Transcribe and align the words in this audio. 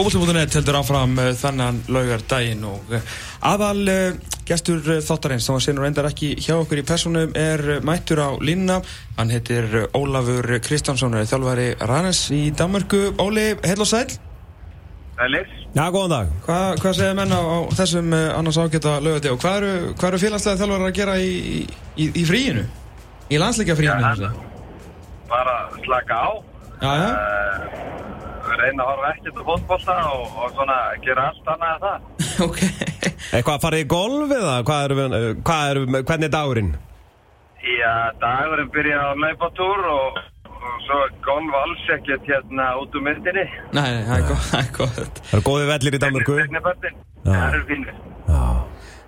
Fókvöldum.net 0.00 0.54
heldur 0.56 0.78
áfram 0.78 1.10
uh, 1.20 1.26
þannan 1.36 1.82
laugar 1.92 2.22
daginn 2.24 2.62
og 2.64 2.92
uh, 2.96 3.16
aðal 3.44 3.82
uh, 3.92 4.30
gestur 4.48 4.78
þáttarins 4.80 5.44
sem 5.44 5.52
að 5.58 5.64
senur 5.66 5.84
endar 5.84 6.06
ekki 6.08 6.30
hjá 6.40 6.54
okkur 6.54 6.80
í 6.80 6.84
personum 6.88 7.34
er 7.36 7.82
mættur 7.84 8.22
á 8.24 8.32
línna 8.40 8.78
hann 9.18 9.32
heitir 9.34 9.68
Ólafur 9.92 10.48
Kristjánsson 10.64 11.18
þjálfari 11.20 11.74
Rannes 11.84 12.22
í 12.32 12.46
Danmarku 12.56 13.10
Óli, 13.20 13.44
heil 13.60 13.76
og 13.84 13.90
sæl 13.90 14.06
Sælir. 15.18 15.52
Já, 15.76 15.84
góðan 15.92 16.14
dag. 16.14 16.32
Hva, 16.46 16.58
Hvað 16.80 16.96
segir 16.96 17.20
menn 17.20 17.36
á, 17.36 17.40
á 17.44 17.58
þessum 17.82 18.16
annars 18.16 18.60
ágæta 18.62 18.96
laugati 19.04 19.34
og 19.34 19.42
hvað 19.44 19.58
eru, 19.58 19.74
hvað 20.00 20.14
eru 20.14 20.22
félagslega 20.24 20.62
þjálfari 20.62 20.88
að 20.88 20.96
gera 21.02 21.18
í, 21.20 21.34
í, 22.00 22.08
í 22.08 22.24
fríinu? 22.24 22.64
Í 23.28 23.42
landsleika 23.44 23.76
fríinu? 23.76 24.16
Já, 24.16 24.32
bara 25.28 25.60
slaka 25.84 26.24
á. 26.24 26.28
Já, 26.80 26.92
já. 27.04 27.10
Uh, 27.12 28.09
reyna 28.58 28.84
að 28.84 28.90
horfa 28.90 29.10
ekkert 29.14 29.40
á 29.40 29.42
fótbolla 29.48 29.96
og, 30.10 30.24
og 30.42 30.54
svona 30.56 30.78
gera 31.04 31.26
allt 31.30 31.50
annað 31.54 31.72
en 31.72 31.82
það. 31.84 31.98
ok. 32.46 32.60
Eitthvað 33.30 33.54
að 33.54 33.64
fara 33.64 33.80
í 33.80 33.86
golf 33.94 34.34
eða 34.36 34.56
hvað 34.68 34.84
eru, 34.88 35.24
hvað 35.46 35.70
eru, 35.72 35.86
hvernig 35.98 36.28
er 36.28 36.34
dagurinn? 36.34 36.72
Já, 37.60 37.94
dagurinn 38.22 38.72
byrja 38.74 39.00
á 39.04 39.10
laupatúr 39.24 39.86
og, 39.92 40.20
og 40.50 40.82
svo 40.86 41.00
golf 41.26 41.58
alls 41.62 41.86
ekkert 41.96 42.26
hérna 42.28 42.72
út 42.80 42.96
úr 42.96 43.06
myndinni. 43.06 43.46
Nei, 43.76 43.86
nei, 43.96 44.02
það 44.08 44.16
er 44.16 44.26
gott, 44.32 44.46
það 44.50 44.64
er 44.64 44.74
gott. 44.80 45.22
Það 45.28 45.38
eru 45.38 45.46
góði 45.50 45.70
vellir 45.74 45.98
í 45.98 46.02
Danmarku. 46.06 46.40
Það 47.20 47.46
eru 47.46 47.64
fínir. 47.68 48.02
Já. 48.30 48.44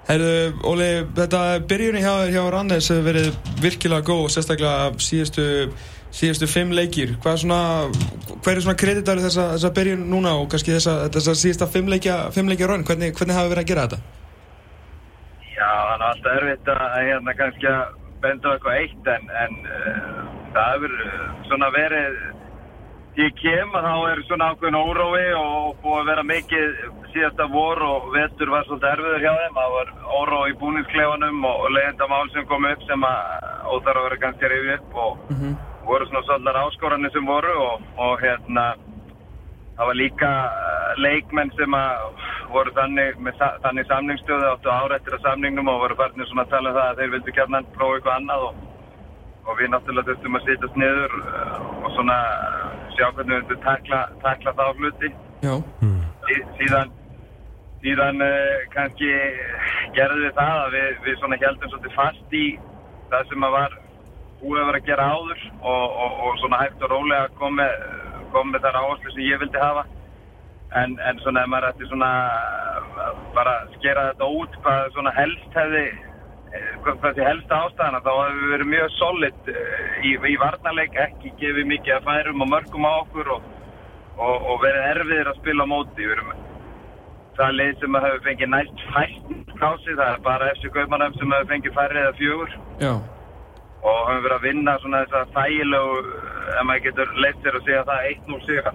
Herru, 0.03 0.31
Óli, 0.67 0.89
þetta 1.15 1.41
byrjunni 1.71 2.01
hjá, 2.03 2.15
hjá 2.35 2.43
Rannes 2.51 2.89
hefur 2.91 3.05
verið 3.07 3.37
virkilega 3.63 4.05
góð, 4.05 4.25
sérstaklega 4.35 4.91
síðustu 5.01 5.45
síðustu 6.13 6.49
fimm 6.51 6.73
leikir 6.77 7.15
hvað 7.23 7.37
er 7.37 7.41
svona, 7.43 7.61
hver 8.45 8.59
er 8.59 8.65
svona 8.65 8.81
kreditar 8.81 9.21
þessa, 9.23 9.47
þessa 9.55 9.71
byrjun 9.79 10.05
núna 10.11 10.35
og 10.41 10.51
kannski 10.53 10.75
þessa, 10.75 10.97
þessa 11.15 11.37
síðusta 11.41 11.71
fimm 11.73 11.89
leikja, 11.93 12.19
raun 12.69 12.85
hvernig, 12.89 13.15
hvernig 13.17 13.39
hafa 13.39 13.53
verið 13.53 13.63
að 13.63 13.71
gera 13.71 13.87
þetta? 13.87 14.03
Já, 15.55 15.71
það 15.73 15.95
er 15.95 16.07
alltaf 16.11 16.37
erfitt 16.37 16.71
að 16.75 16.85
hérna 16.99 17.37
kannski 17.41 17.73
að 17.73 17.83
benda 18.23 18.55
eitthvað 18.55 18.79
eitt 18.83 19.11
en, 19.15 19.27
en 19.45 19.59
uh, 19.65 20.23
það 20.53 20.71
hefur 20.75 20.95
uh, 21.07 21.25
svona 21.49 21.73
verið 21.75 22.21
því 23.13 23.27
ég 23.27 23.35
kem 23.41 23.75
að 23.77 23.89
þá 23.89 23.97
er 24.11 24.23
svona 24.29 24.53
ákveðin 24.53 24.79
órói 24.79 25.25
og 25.37 25.81
búið 25.83 25.99
að 25.99 26.07
vera 26.13 26.29
mikið 26.29 26.79
síðasta 27.13 27.49
vor 27.53 27.83
og 27.85 28.07
vetur 28.15 28.53
var 28.53 28.65
svolítið 28.65 28.89
erfiður 28.89 29.27
hjá 29.27 29.33
þeim. 29.41 29.59
Það 29.59 29.75
var 29.75 29.91
órói 30.21 30.47
í 30.49 30.57
búningsklefanum 30.63 31.45
og 31.51 31.67
leiðendamál 31.75 32.25
sem 32.33 32.49
kom 32.49 32.65
upp 32.71 32.87
sem 32.89 33.05
að 33.05 33.21
óþar 33.75 34.01
að 34.01 34.09
vera 34.09 34.23
kannski 34.23 34.49
að 34.49 34.55
reyfi 34.55 34.75
upp 34.79 34.99
og 35.05 35.21
mm 35.29 35.37
-hmm 35.43 35.61
voru 35.87 36.07
svona 36.09 36.25
svolítið 36.27 36.59
áskoranir 36.63 37.13
sem 37.15 37.27
voru 37.27 37.53
og, 37.67 37.87
og 37.99 38.21
hérna 38.23 38.67
það 39.77 39.89
var 39.89 39.99
líka 39.99 40.31
uh, 40.31 40.93
leikmenn 41.01 41.53
sem 41.57 41.77
voru 42.53 42.75
þannig, 42.77 43.19
með, 43.25 43.41
þannig 43.65 43.89
samningsstöðu 43.89 44.51
áttu 44.51 44.73
ára 44.73 44.99
eftir 44.99 45.17
að 45.17 45.27
samningnum 45.27 45.71
og 45.73 45.85
voru 45.87 45.99
farnir 46.01 46.29
svona 46.29 46.45
að 46.47 46.55
tala 46.55 46.73
um 46.73 46.79
það 46.79 46.89
að 46.91 47.01
þeir 47.01 47.13
vildi 47.17 47.37
kjarnan 47.39 47.69
prófa 47.77 47.99
eitthvað 47.99 48.19
annað 48.21 48.47
og, 48.49 48.65
og 49.43 49.61
við 49.61 49.71
náttúrulega 49.73 50.09
þurftum 50.11 50.39
að 50.39 50.49
sitast 50.49 50.81
niður 50.83 51.17
uh, 51.21 51.61
og 51.83 51.95
svona 51.97 52.19
sjá 52.97 53.07
hvernig 53.11 53.39
við 53.39 53.45
vildum 53.45 53.63
takla, 53.69 54.03
takla 54.25 54.57
þá 54.59 54.67
hluti 54.81 55.15
mm. 55.43 56.03
sí, 56.27 56.43
síðan 56.61 56.93
síðan 57.83 58.27
uh, 58.27 58.59
kannski 58.75 59.15
gerði 59.97 60.29
við 60.29 60.37
það 60.37 60.59
að 60.59 60.77
við, 60.77 60.93
við 61.07 61.23
svona 61.23 61.41
heldum 61.43 61.73
svolítið 61.73 61.97
fast 61.97 62.37
í 62.37 62.45
það 63.13 63.33
sem 63.33 63.49
að 63.49 63.57
var 63.57 63.82
búið 64.43 64.61
að 64.61 64.69
vera 64.71 64.81
að 64.83 64.89
gera 64.91 65.09
áður 65.15 65.43
og, 65.63 65.99
og, 66.05 66.15
og 66.27 66.39
svona 66.43 66.63
hægt 66.63 66.85
og 66.85 66.93
rólega 66.93 67.27
kom 67.39 67.59
með, 67.61 67.75
kom 68.35 68.55
þar 68.59 68.79
áherslu 68.83 69.13
sem 69.15 69.27
ég 69.27 69.43
vildi 69.43 69.63
hafa. 69.63 69.85
En, 70.81 70.97
en 71.05 71.21
svona 71.21 71.45
ef 71.45 71.53
maður 71.53 71.69
ætti 71.69 71.89
svona 71.91 72.11
bara 73.37 73.59
skera 73.77 74.09
þetta 74.11 74.29
út 74.41 74.57
hvað 74.65 74.87
svona 74.95 75.13
helst 75.19 75.59
hefði 75.59 75.85
hvað 76.85 76.99
þessi 77.05 77.27
helsta 77.27 77.59
ástæðana 77.67 78.01
þá 78.05 78.11
hefur 78.13 78.39
við 78.39 78.53
verið 78.53 78.71
mjög 78.73 78.95
solid 78.99 79.51
eh, 79.53 79.95
í, 80.05 80.13
í 80.33 80.35
varnarleik 80.41 80.97
ekki 81.07 81.33
gefið 81.41 81.69
mikið 81.71 81.97
að 81.97 82.09
færum 82.09 82.45
og 82.45 82.51
mörgum 82.53 82.89
á 82.89 82.93
okkur 82.93 83.31
og, 83.37 83.47
og 84.21 84.59
verið 84.65 84.89
erfiðir 84.91 85.33
að 85.33 85.41
spila 85.41 85.69
móti. 85.69 86.03
Við 86.03 86.15
erum 86.17 86.35
það 87.39 87.57
leið 87.61 87.75
sem 87.81 87.97
að 87.97 88.07
hefur 88.09 88.25
fengið 88.29 88.53
næst 88.53 88.85
fæst 88.93 89.57
kási 89.63 89.97
það 89.97 90.07
er 90.11 90.23
bara 90.27 90.53
FC 90.57 90.73
Kaupmannheim 90.75 91.17
sem 91.17 91.37
hefur 91.37 91.53
fengið 91.55 91.77
færið 91.79 92.05
eða 92.05 92.17
fjögur. 92.21 92.57
Já 92.83 92.95
og 93.83 94.03
höfum 94.09 94.25
verið 94.25 94.37
að 94.37 94.45
vinna 94.47 94.75
svona 94.83 95.05
þess 95.05 95.19
að 95.19 95.33
þægilegu 95.37 95.95
ef 96.53 96.67
maður 96.69 96.85
getur 96.87 97.15
leitt 97.23 97.41
sér 97.43 97.57
að 97.59 97.65
segja 97.69 97.87
það 97.89 98.11
1-0 98.11 98.43
siga 98.49 98.71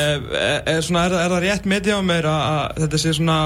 er, 0.00 0.18
er, 0.68 0.80
er 0.80 1.30
það 1.34 1.38
rétt 1.46 1.70
með 1.70 1.86
því 1.86 1.94
á 1.96 2.00
mér 2.10 2.28
að, 2.30 2.42
að 2.50 2.82
þetta 2.84 3.00
sé 3.00 3.14
svona 3.16 3.38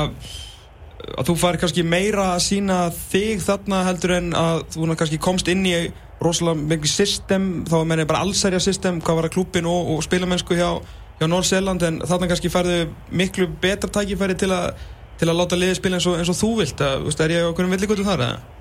að 1.04 1.28
þú 1.28 1.36
fari 1.38 1.60
kannski 1.60 1.84
meira 1.86 2.30
að 2.32 2.42
sína 2.46 2.78
þig 2.96 3.44
þarna 3.44 3.84
heldur 3.88 4.16
en 4.16 4.32
að 4.38 4.64
þú 4.74 4.88
kannski 4.94 5.20
komst 5.22 5.50
inn 5.52 5.66
í 5.68 5.76
rosalega 6.24 6.66
mikið 6.72 6.90
system, 6.90 7.48
þá 7.68 7.76
er 7.80 7.88
mér 7.90 8.04
bara 8.08 8.24
allsærja 8.24 8.60
system, 8.62 9.00
hvað 9.04 9.18
var 9.18 9.28
að 9.28 9.34
klúpin 9.36 9.68
og, 9.68 9.92
og 9.94 10.02
spilamennsku 10.06 10.56
hjá, 10.56 10.70
hjá 11.20 11.26
Norr-Sjöland 11.28 11.84
en 11.84 12.00
þarna 12.06 12.30
kannski 12.30 12.52
færðu 12.52 12.80
miklu 13.12 13.48
betra 13.60 13.90
tækifæri 13.92 14.38
til 14.40 14.50
að, 14.54 14.72
til 15.20 15.28
að 15.28 15.40
láta 15.42 15.58
liði 15.58 15.78
spila 15.78 16.00
eins 16.00 16.08
og, 16.08 16.18
eins 16.20 16.32
og 16.32 16.38
þú 16.38 16.52
vilt, 16.62 16.84
að, 16.84 17.08
er 17.26 17.36
ég 17.36 17.48
okkur 17.50 17.68
um 17.68 17.74
villigutum 17.76 18.08
þar 18.08 18.28
eða? 18.28 18.53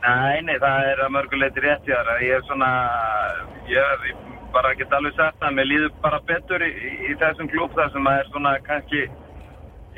Nei, 0.00 0.40
nei, 0.48 0.56
það 0.56 0.86
er 0.90 1.00
að 1.04 1.10
mörguleiti 1.12 1.62
rétt 1.64 1.88
í 1.88 1.92
það. 1.92 2.10
Ég 2.24 2.38
er 2.38 2.44
svona, 2.48 2.68
ég, 3.68 4.04
ég 4.08 4.22
bara 4.54 4.72
get 4.78 4.94
alveg 4.96 5.16
sagt 5.18 5.44
að 5.44 5.58
mér 5.58 5.68
líður 5.68 5.90
bara 6.00 6.22
betur 6.28 6.64
í, 6.64 6.70
í 7.10 7.16
þessum 7.20 7.50
klúb 7.52 7.74
þar 7.76 7.92
sem 7.92 8.08
að 8.08 8.20
er 8.22 8.30
svona 8.30 8.54
kannski, 8.64 9.02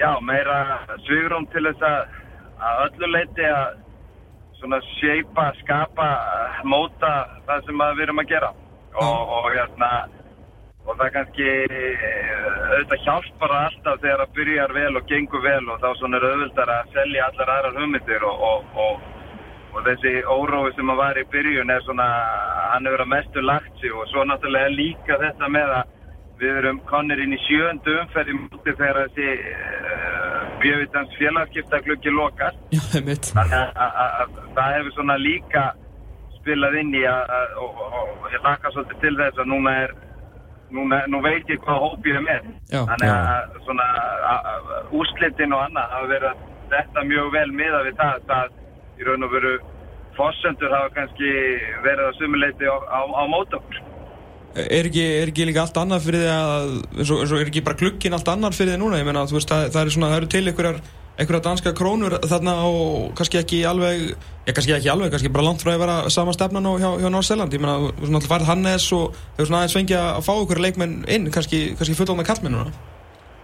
já, 0.01 0.09
meira 0.27 0.57
svigrum 1.05 1.47
til 1.55 1.65
þess 1.69 1.87
að, 1.87 2.19
að 2.67 2.83
öllu 2.89 3.13
leiti 3.13 3.47
að 3.47 3.79
svona 4.59 4.83
seipa, 4.89 5.47
skapa, 5.63 6.09
móta 6.67 7.13
það 7.47 7.65
sem 7.69 7.87
við 7.87 8.05
erum 8.09 8.25
að 8.25 8.35
gera. 8.35 8.51
Og, 8.93 9.33
og 9.39 9.49
hérna, 9.55 9.93
og 10.83 10.99
það 10.99 11.15
kannski 11.15 11.49
auðvitað 11.63 13.07
hjálpar 13.07 13.59
alltaf 13.63 14.03
þegar 14.03 14.27
það 14.27 14.37
byrjar 14.37 14.79
vel 14.83 14.93
og 14.99 15.11
gengur 15.15 15.47
vel 15.47 15.65
og 15.71 15.83
þá 15.83 15.91
svona 16.01 16.19
er 16.19 16.31
auðvitað 16.33 16.73
að 16.75 16.95
selja 16.99 17.27
allar 17.31 17.53
aðrar 17.57 17.79
hugmyndir 17.79 18.27
og, 18.27 18.47
og, 18.51 18.81
og 18.83 19.12
og 19.73 19.87
þessi 19.87 20.13
órói 20.29 20.71
sem 20.77 20.93
að 20.93 21.01
var 21.01 21.19
í 21.21 21.25
byrjun 21.33 21.73
er 21.73 21.83
svona, 21.87 22.07
hann 22.73 22.87
hefur 22.89 23.05
að 23.05 23.13
mestu 23.15 23.45
lagt 23.45 23.81
sig 23.81 23.95
og 23.97 24.09
svo 24.11 24.25
náttúrulega 24.29 24.73
líka 24.75 25.19
þetta 25.23 25.49
með 25.53 25.75
að 25.81 25.99
við 26.43 26.59
erum 26.61 26.81
konir 26.91 27.23
inn 27.23 27.35
í 27.37 27.41
sjöndu 27.47 27.95
umferði 28.03 28.37
mútið 28.39 28.79
þegar 28.81 29.01
þessi 29.03 29.29
uh, 29.53 30.39
bjöfitans 30.63 31.17
félagskiptakluggi 31.19 32.15
lokast. 32.15 32.63
Já, 32.75 32.81
það 32.91 32.99
er 33.01 33.07
mitt. 33.09 33.33
Að 33.39 34.39
það 34.57 34.77
hefur 34.77 34.97
svona 34.97 35.19
líka 35.23 35.67
spilað 36.41 36.79
inn 36.81 36.97
í 36.99 37.05
að, 37.07 37.37
og, 37.63 37.85
ég 38.35 38.43
laka 38.43 38.73
svolítið 38.75 39.05
til 39.05 39.15
þess 39.21 39.43
að 39.43 39.53
núna 39.53 39.75
er, 39.85 39.95
núna, 40.75 41.03
nú 41.13 41.21
veit 41.25 41.53
ég 41.53 41.63
hvað 41.63 41.85
hóp 41.85 42.09
ég 42.11 42.19
er 42.19 42.27
með. 42.27 42.49
Já. 42.73 42.81
Þannig 42.91 43.15
að 43.15 43.61
svona 43.69 43.87
úslitin 44.99 45.55
og 45.55 45.65
annað 45.69 45.95
hafa 45.95 46.11
verið 46.17 46.33
að 46.33 46.49
þetta 46.73 47.07
mjög 47.07 47.33
vel 47.37 47.49
miða 47.55 47.85
við 47.87 47.97
það, 48.01 48.27
það 48.33 48.59
í 49.03 49.09
raun 49.09 49.27
og 49.27 49.35
veru 49.35 49.57
fossendur 50.17 50.73
hafa 50.73 50.93
kannski 50.97 51.33
verið 51.85 52.09
að 52.09 52.17
sumuleiti 52.21 52.69
á, 52.69 52.77
á, 52.79 53.01
á 53.03 53.25
mót 53.33 53.59
okkur. 53.59 53.83
er 54.63 54.89
ekki, 54.89 55.05
er 55.21 55.31
ekki 55.33 55.47
líka 55.49 55.63
allt 55.65 55.79
annað 55.81 56.09
fyrir 56.09 56.25
því 56.25 56.33
að 56.33 56.73
eins 56.99 57.13
og, 57.13 57.23
eins 57.23 57.33
og 57.33 57.39
er 57.41 57.53
ekki 57.53 57.65
bara 57.69 57.81
glukkin 57.83 58.17
allt 58.17 58.29
annað 58.29 58.59
fyrir 58.59 58.75
því 58.75 58.83
núna? 58.83 58.99
Ég 59.01 59.09
meina, 59.09 59.25
þú 59.29 59.39
veist, 59.39 59.53
það, 59.53 59.71
það 59.73 59.83
er 59.83 59.95
svona, 59.97 60.11
það 60.13 60.21
eru 60.21 60.35
til 60.35 60.45
einhverjar 60.51 60.83
einhverja 61.13 61.45
danska 61.45 61.73
krónur 61.77 62.17
þarna 62.25 62.55
og 62.65 63.11
kannski 63.17 63.41
ekki 63.41 63.59
alveg, 63.69 64.15
ég 64.47 64.57
kannski 64.57 64.73
ekki 64.77 64.93
alveg 64.93 65.13
kannski 65.13 65.33
bara 65.33 65.45
langt 65.45 65.65
frá 65.65 65.75
að 65.75 65.83
vera 65.85 65.97
sama 66.13 66.33
stefnan 66.33 66.69
og 66.71 66.79
hjá, 66.81 66.89
hjá 67.03 67.09
Norr-Zeland, 67.13 67.53
ég 67.53 67.61
meina, 67.61 67.75
þú 67.83 67.91
veist, 67.91 68.15
náttúrulega 68.15 68.33
farið 68.33 68.49
Hannes 68.49 68.87
og 68.97 69.19
hefur 69.37 69.51
svona 69.51 69.61
aðeins 69.61 69.77
fengið 69.77 70.01
að 70.01 70.23
fá 70.29 70.33
ykkur 70.39 70.63
leikmenn 70.65 70.97
inn, 71.13 71.29
kannski, 71.35 71.61
kannski 71.77 71.99
fullóna 71.99 72.25
kallmenn 72.27 72.57
núna 72.57 72.73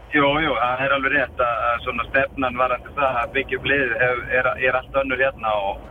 Jú, 0.09 0.25
jú, 0.41 0.53
það 0.57 0.83
er 0.87 0.93
alveg 0.97 1.13
rétt 1.13 1.41
að, 1.45 1.65
svona 1.85 2.05
stefnan 2.09 2.57
varandi 2.57 2.93
það 2.97 3.17
að 3.23 3.33
byggja 3.35 3.59
upp 3.59 3.67
liðið 3.69 3.91
er, 4.07 4.21
er, 4.39 4.47
er 4.65 4.79
allt 4.79 4.95
önnur 5.03 5.21
hérna 5.21 5.53
og, 5.69 5.83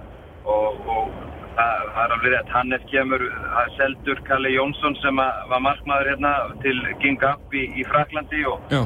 og, 0.49 0.79
og 0.89 1.11
það, 1.59 1.83
það 1.93 2.01
er 2.03 2.15
alveg 2.15 2.33
rétt. 2.33 2.53
Hannes 2.55 2.87
kemur, 2.89 3.25
það 3.43 3.61
er 3.61 3.75
seldur 3.75 4.23
Kalli 4.29 4.55
Jónsson 4.55 4.97
sem 5.03 5.21
að, 5.21 5.43
var 5.53 5.63
markmaður 5.67 6.11
hérna 6.13 6.33
til 6.65 6.75
King 7.03 7.27
Up 7.29 7.53
í, 7.53 7.67
í 7.77 7.85
Fraklandi 7.91 8.41
og 8.49 8.73
Já, 8.73 8.81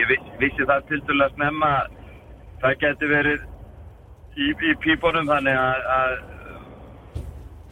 ég 0.00 0.10
viss, 0.10 0.34
vissi 0.42 0.66
það 0.66 0.90
til 0.90 1.00
dæla 1.06 1.30
snemma 1.36 1.72
að 1.78 1.96
það 2.64 2.78
geti 2.82 3.10
verið 3.14 3.48
í, 4.34 4.50
í 4.50 4.74
pípunum 4.82 5.30
þannig 5.30 5.62
að, 5.62 5.88
að 5.98 6.18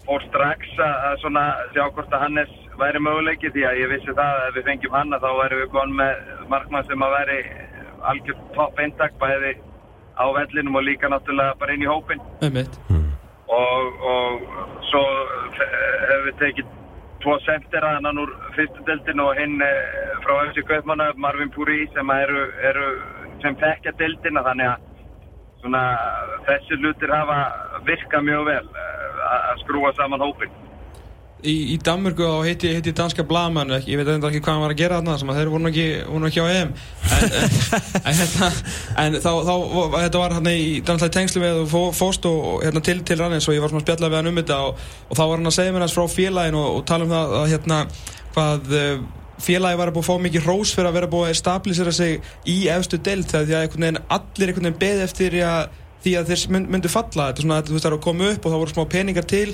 fór 0.06 0.27
strax 0.31 0.75
að, 0.79 0.97
að 1.11 1.21
svona 1.25 1.45
sjá 1.75 1.85
hvort 1.89 2.15
að 2.15 2.27
Hannes 2.29 2.59
væri 2.81 3.03
möguleiki 3.05 3.50
því 3.55 3.67
að 3.69 3.81
ég 3.81 3.93
vissi 3.94 4.15
það 4.17 4.37
að 4.37 4.47
ef 4.49 4.56
við 4.59 4.69
fengjum 4.69 4.97
hanna 4.97 5.21
þá 5.23 5.31
væri 5.41 5.61
við 5.61 5.71
konum 5.75 6.00
með 6.00 6.32
markmann 6.53 6.88
sem 6.88 7.05
að 7.06 7.15
væri 7.17 7.38
algjör 8.11 8.43
topp 8.56 8.81
eintak 8.81 9.17
bæði 9.21 9.55
á 10.17 10.25
vellinum 10.37 10.77
og 10.81 10.85
líka 10.85 11.09
náttúrulega 11.09 11.56
bara 11.61 11.75
inn 11.77 11.85
í 11.85 11.91
hópin 11.91 12.21
einmitt. 12.44 12.77
Og, 13.50 14.05
og 14.12 14.44
svo 14.91 15.03
hefur 15.56 16.27
við 16.29 16.37
tekið 16.43 16.77
tvo 17.21 17.37
sentera 17.44 17.97
annan 17.99 18.21
úr 18.23 18.31
fyrstu 18.56 18.85
deildin 18.87 19.21
og 19.25 19.35
hinn 19.37 19.61
eh, 19.65 20.15
frá 20.25 20.37
FC 20.49 20.65
Kaupmanna 20.69 21.11
Marvin 21.17 21.50
Puri 21.53 21.82
sem 21.94 22.12
eru, 22.17 22.47
eru 22.71 22.87
sem 23.43 23.56
tekja 23.61 23.93
deildina 23.99 24.44
þannig 24.47 24.71
að 24.73 24.87
svona 25.61 25.82
þessi 26.49 26.81
lutir 26.81 27.12
hafa 27.12 27.41
virkað 27.88 28.27
mjög 28.29 28.47
vel 28.49 28.65
eh, 28.65 29.23
að 29.31 29.49
að 29.50 29.62
skrúa 29.65 29.93
saman 29.99 30.25
hópin 30.25 30.56
Í, 31.41 31.55
í 31.75 31.77
Danmörku 31.81 32.27
á 32.27 32.45
heiti, 32.45 32.69
heiti 32.77 32.93
danska 32.97 33.25
blaman 33.25 33.71
ég 33.79 33.97
veit 33.97 34.09
enda 34.13 34.29
ekki 34.29 34.43
hvað 34.45 34.57
hann 34.57 34.65
var 34.65 34.75
að 34.75 34.81
gera 34.83 34.99
þarna 34.99 35.17
sem 35.21 35.31
að 35.33 35.39
þeir 35.39 35.53
voru 35.55 35.71
ekki, 35.71 35.87
voru 36.11 36.29
ekki 36.29 36.43
á 36.45 36.47
EM. 36.53 36.73
En, 37.17 37.37
en, 38.11 38.19
hérna, 38.19 38.51
en 39.05 39.19
þá, 39.25 39.31
þá 39.49 39.55
þetta 39.95 40.23
var 40.23 40.35
hérna 40.37 40.55
í 40.57 41.15
tengslu 41.17 41.45
og 41.49 41.71
fó, 41.71 41.81
fóst 41.97 42.29
og 42.29 42.65
hérna, 42.65 42.83
til, 42.85 42.99
til 43.09 43.21
Rannis 43.23 43.49
og 43.49 43.57
ég 43.57 43.65
var 43.65 43.73
svona 43.73 43.85
að 43.85 43.89
spjalla 43.89 44.11
við 44.13 44.21
hann 44.21 44.33
um 44.33 44.43
þetta 44.43 44.61
og, 44.67 44.85
og 45.09 45.17
þá 45.17 45.23
var 45.25 45.37
hann 45.39 45.53
að 45.53 45.57
segja 45.57 45.77
mér 45.77 45.87
hans 45.87 45.97
frá 45.97 46.05
félagin 46.13 46.61
og, 46.61 46.69
og 46.77 46.85
tala 46.91 47.09
um 47.09 47.15
það 47.15 47.35
að 47.41 47.49
hérna 47.55 47.81
hvað 48.35 48.77
eh, 48.77 48.95
félagi 49.41 49.81
var 49.81 49.91
að 49.91 49.97
búið 49.97 50.05
að 50.05 50.11
fá 50.11 50.25
mikið 50.27 50.49
rós 50.49 50.73
fyrir 50.77 50.91
að 50.91 50.97
vera 50.99 51.11
búið 51.11 51.31
að 51.31 51.39
stabilisera 51.41 51.95
sig 51.97 52.33
í 52.51 52.59
efstu 52.73 53.01
deild 53.01 53.31
þegar 53.31 53.71
allir 53.73 54.53
einhvern 54.53 54.69
veginn 54.69 54.81
beði 54.81 55.07
eftir 55.07 55.39
að, 55.47 55.80
því 56.05 56.14
að 56.19 56.31
þeir 56.31 56.43
mynd, 56.55 56.70
myndu 56.75 56.91
falla 56.93 57.29
þetta 57.31 57.44
svona 57.44 57.58
að 57.61 57.69
þú 57.69 57.76
veist 57.76 57.87
það 57.87 57.91
er 57.91 57.97
að 57.99 58.06
koma 58.06 58.29
upp 58.31 58.47
og 58.47 58.55
það 58.55 58.62
voru 58.62 58.75
smá 58.75 58.85
peningar 58.94 59.29
til 59.31 59.49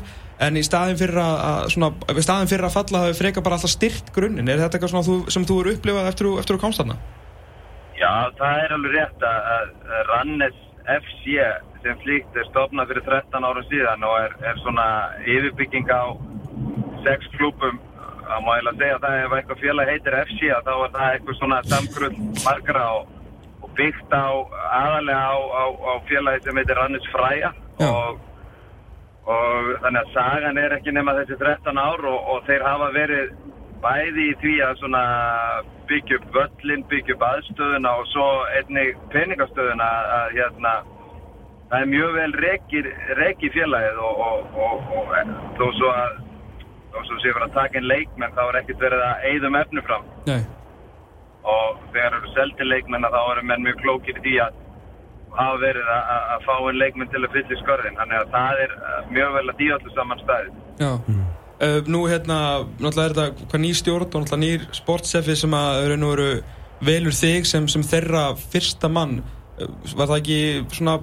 en 0.46 0.58
í 0.60 0.64
staðin 0.66 1.00
fyrir 1.00 1.20
að, 1.22 1.36
að 1.50 1.68
svona, 1.74 1.90
í 2.12 2.24
staðin 2.26 2.50
fyrir 2.52 2.68
að 2.68 2.76
falla 2.76 3.02
það 3.02 3.08
hefur 3.08 3.20
freka 3.22 3.44
bara 3.46 3.58
alltaf 3.58 3.72
styrt 3.72 4.12
grunninn 4.16 4.50
er 4.52 4.62
þetta 4.62 4.80
eitthvað 4.80 5.08
þú, 5.08 5.16
sem 5.32 5.46
þú 5.48 5.60
eru 5.62 5.74
upplifað 5.76 6.10
eftir, 6.12 6.30
eftir 6.42 6.58
að 6.58 6.62
komst 6.66 6.82
þarna? 6.82 6.98
Já, 7.96 8.12
það 8.36 8.62
er 8.62 8.76
alveg 8.76 8.96
rétt 8.98 9.26
að, 9.26 9.50
að 9.56 10.04
Rannes 10.10 10.62
FC 10.96 11.40
sem 11.82 11.98
slíkt 12.04 12.36
er 12.36 12.48
stofnað 12.50 12.92
fyrir 12.92 13.06
13 13.08 13.48
árum 13.48 13.68
síðan 13.70 14.06
og 14.06 14.16
er, 14.20 14.36
er 14.52 14.62
svona 14.62 14.86
yfirbygging 15.24 15.88
á 15.90 16.14
sex 17.06 17.30
klúpum 17.36 17.80
það 18.26 18.42
má 18.42 18.52
eiginlega 18.54 18.78
segja 18.80 18.96
að 18.96 19.04
það 19.04 19.18
ef 19.24 19.36
eitthvað 19.38 19.62
félag 19.62 19.90
heitir 19.92 20.18
FC 20.22 20.48
að 20.52 20.68
þá 20.68 20.72
er 20.76 20.94
það 20.96 21.12
eitthvað 21.12 21.38
svona 21.40 21.60
samgrunn 21.72 22.24
margra 22.42 22.86
og 22.96 23.15
byggt 23.78 24.14
á 24.14 24.28
aðalega 24.80 25.26
á, 25.32 25.36
á, 25.36 25.64
á 25.72 25.92
félagi 26.08 26.44
sem 26.44 26.60
heitir 26.60 26.80
Rannes 26.80 27.10
Fræja 27.12 27.52
og, 27.86 28.18
og 29.26 29.70
þannig 29.84 30.00
að 30.02 30.12
sagan 30.16 30.60
er 30.62 30.76
ekki 30.78 30.94
nema 30.96 31.16
þessi 31.20 31.38
13 31.42 31.80
ár 31.80 32.04
og, 32.08 32.18
og 32.34 32.42
þeir 32.48 32.66
hafa 32.66 32.90
verið 32.96 33.32
bæði 33.84 34.28
í 34.30 34.36
því 34.42 34.54
að 34.66 34.76
svona 34.80 35.06
byggja 35.86 36.18
upp 36.18 36.28
völlin, 36.34 36.84
byggja 36.90 37.14
upp 37.14 37.24
aðstöðuna 37.30 37.96
og 38.00 38.06
svo 38.10 38.28
einnig 38.58 38.96
peningastöðuna 39.14 39.88
að 40.18 40.38
hérna 40.40 40.76
það 41.70 41.80
er 41.80 41.90
mjög 41.92 42.14
vel 42.16 42.32
reki 43.20 43.50
félagið 43.54 44.00
og, 44.08 44.22
og, 44.66 44.86
þó 45.58 45.66
svo 45.78 45.90
að 45.92 46.20
þó 46.92 47.00
svo 47.04 47.18
sé 47.20 47.32
fyrir 47.32 47.46
að 47.46 47.56
taka 47.56 47.80
inn 47.80 47.90
leikmenn 47.90 48.36
þá 48.36 48.42
er 48.46 48.60
ekkert 48.62 48.84
verið 48.86 49.04
að 49.06 49.26
eyðum 49.30 49.58
efni 49.60 49.84
fram. 49.86 50.06
Nei, 50.28 50.40
og 51.46 51.80
þegar 51.94 52.16
eru 52.18 52.30
seldi 52.34 52.66
leikmenn 52.66 53.06
þá 53.14 53.20
eru 53.32 53.44
menn 53.50 53.62
mjög 53.66 53.78
klókir 53.84 54.18
í 54.18 54.24
því 54.26 54.34
að 54.46 54.62
hafa 55.36 55.56
verið 55.62 55.88
að, 55.92 56.04
að- 56.16 56.28
að 56.34 56.44
fá 56.48 56.54
inn 56.70 56.78
leikmenn 56.80 57.10
til 57.12 57.22
að 57.26 57.32
fylla 57.36 57.56
í 57.56 57.60
skorðin 57.62 57.98
þannig 58.00 58.20
að 58.22 58.30
það 58.36 58.62
er 58.66 58.76
uh, 58.76 59.00
mjög 59.14 59.34
vel 59.36 59.46
að 59.52 59.58
díða 59.60 59.78
allir 59.78 59.94
saman 59.96 60.22
staðið. 60.24 60.60
Já. 60.80 60.92
Uh, 61.56 61.80
Nú 61.88 62.00
hérna, 62.10 62.38
náttúrulega 62.82 63.08
er 63.08 63.16
þetta 63.16 63.48
hvað 63.50 63.62
nýr 63.64 63.76
stjórn 63.80 64.06
og 64.06 64.14
náttúrulega 64.24 64.42
nýr 64.44 64.64
sportsefi 64.76 65.36
sem 65.40 65.54
að 65.56 65.82
raun 65.92 66.06
og 66.08 66.14
veru 66.14 66.30
velur 66.90 67.16
þig 67.16 67.46
sem, 67.48 67.68
sem 67.72 67.84
þeirra 67.88 68.24
fyrsta 68.52 68.90
mann. 68.92 69.18
Uh, 69.60 69.70
var 69.96 70.10
það 70.10 70.18
ekki 70.22 70.40
svona 70.76 70.98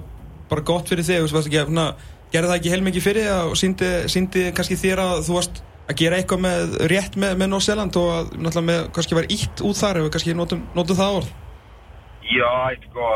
bara 0.50 0.66
gott 0.66 0.90
fyrir 0.92 1.06
þig, 1.06 1.22
þú 1.22 1.24
veist, 1.28 1.34
varstu 1.38 1.50
ekki 1.50 1.62
að 1.62 1.70
svona, 1.72 1.86
gerði 2.34 2.50
það 2.50 2.58
ekki 2.60 2.74
heilmikið 2.74 3.06
fyrir 3.06 3.30
og 3.48 3.56
síndi, 3.58 3.88
síndi 4.12 4.44
kannski 4.54 4.76
þér 4.82 5.02
að 5.06 5.14
þú 5.28 5.38
varst 5.38 5.62
að 5.88 5.96
gera 6.00 6.16
eitthvað 6.20 6.40
með, 6.46 6.76
rétt 6.92 7.16
með, 7.20 7.34
með 7.42 7.50
Nór-Seland 7.52 7.96
og 8.00 8.10
að 8.18 8.28
náttúrulega 8.40 8.68
með, 8.70 8.82
kannski 8.96 9.18
var 9.18 9.26
ítt 9.36 9.64
út 9.68 9.80
þar 9.80 9.98
ef 10.00 10.06
við 10.06 10.12
kannski 10.14 10.36
notum, 10.38 10.62
notum 10.78 10.96
það 11.00 11.18
orð? 11.20 11.32
Já, 12.24 12.52
ég 12.72 12.86
sko 12.88 13.08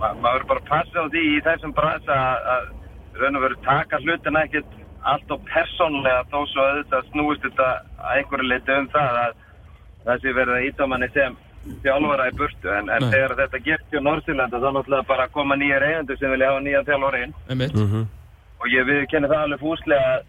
ma 0.00 0.12
maður 0.22 0.46
bara 0.50 0.62
að 0.62 0.68
passa 0.70 1.04
á 1.04 1.06
því 1.12 1.22
í 1.36 1.42
þessum 1.46 1.74
brasa 1.76 2.14
að- 2.16 2.46
að 2.54 3.20
raun 3.20 3.36
og 3.38 3.42
veru 3.44 3.56
taka 3.66 4.00
hlutina 4.02 4.42
ekkert 4.46 4.72
allt 5.04 5.30
og 5.34 5.40
persónlega 5.52 6.24
þó 6.32 6.38
svo 6.48 6.62
auðvitað 6.66 7.08
snúist 7.12 7.42
þetta 7.46 7.68
að 8.02 8.16
einhverju 8.16 8.48
leiti 8.48 8.72
um 8.78 8.88
það 8.88 9.16
að 9.22 9.32
það 10.06 10.20
sé 10.22 10.32
verið 10.38 10.54
að 10.56 10.66
ítámanni 10.70 11.08
sem 11.14 11.36
þjálfara 11.84 12.28
í 12.30 12.36
burtu. 12.38 12.68
En, 12.74 12.88
en 12.90 13.02
þegar 13.12 13.36
þetta 13.38 13.58
gerst 13.66 13.92
hjá 13.92 14.00
Norðsýrlanda 14.02 14.58
þá 14.58 14.68
náttúrulega 14.74 15.06
bara 15.06 15.26
að 15.28 15.32
koma 15.36 15.54
nýjar 15.56 15.82
eigendur 15.86 16.18
sem 16.18 16.30
vilja 16.34 16.48
hafa 16.50 16.60
nýjan 16.66 16.88
þjálfara 16.88 17.22
inn 17.22 17.34
einmitt, 17.50 17.76
og 18.62 18.66
ég 18.72 18.86
viðkenni 18.86 19.28
það 19.30 19.44
alveg 19.46 19.60
fúslega 19.62 20.08
að, 20.16 20.24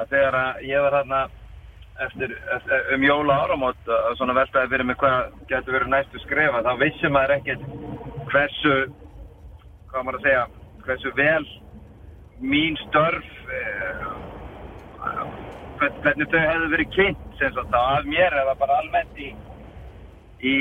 að 0.00 0.12
þegar 0.12 0.36
að 0.40 0.62
ég 0.68 0.84
var 0.84 0.96
þarna 0.98 1.20
eftir, 2.06 2.34
eftir 2.56 2.94
um 2.96 3.06
jóla 3.06 3.38
áramót 3.44 3.90
að 3.96 4.16
svona 4.18 4.36
veltaði 4.40 4.72
fyrir 4.72 4.88
mig 4.88 4.98
hvað 5.02 5.20
getur 5.52 5.76
verið 5.78 5.92
næstu 5.94 6.22
skrifa 6.24 6.62
þá 6.66 6.72
vissi 6.82 7.10
maður 7.14 7.36
ekkert 7.38 7.66
hversu 8.32 8.74
hvað 9.92 10.06
maður 10.08 10.20
að 10.20 10.26
segja 10.26 10.44
hversu 10.84 11.14
vel 11.20 11.46
mín 12.42 12.78
störf 12.88 13.30
eh, 13.60 14.06
hvern- 15.78 16.00
hvernig 16.02 16.30
þau 16.32 16.40
hefðu 16.42 16.70
verið 16.74 16.94
kynnt 16.98 17.38
sem 17.38 17.54
sagt 17.54 17.78
af 17.78 18.08
mér 18.10 18.40
eða 18.42 18.56
bara 18.58 18.80
almennt 18.82 19.18
í 19.22 19.30
í, 20.44 20.54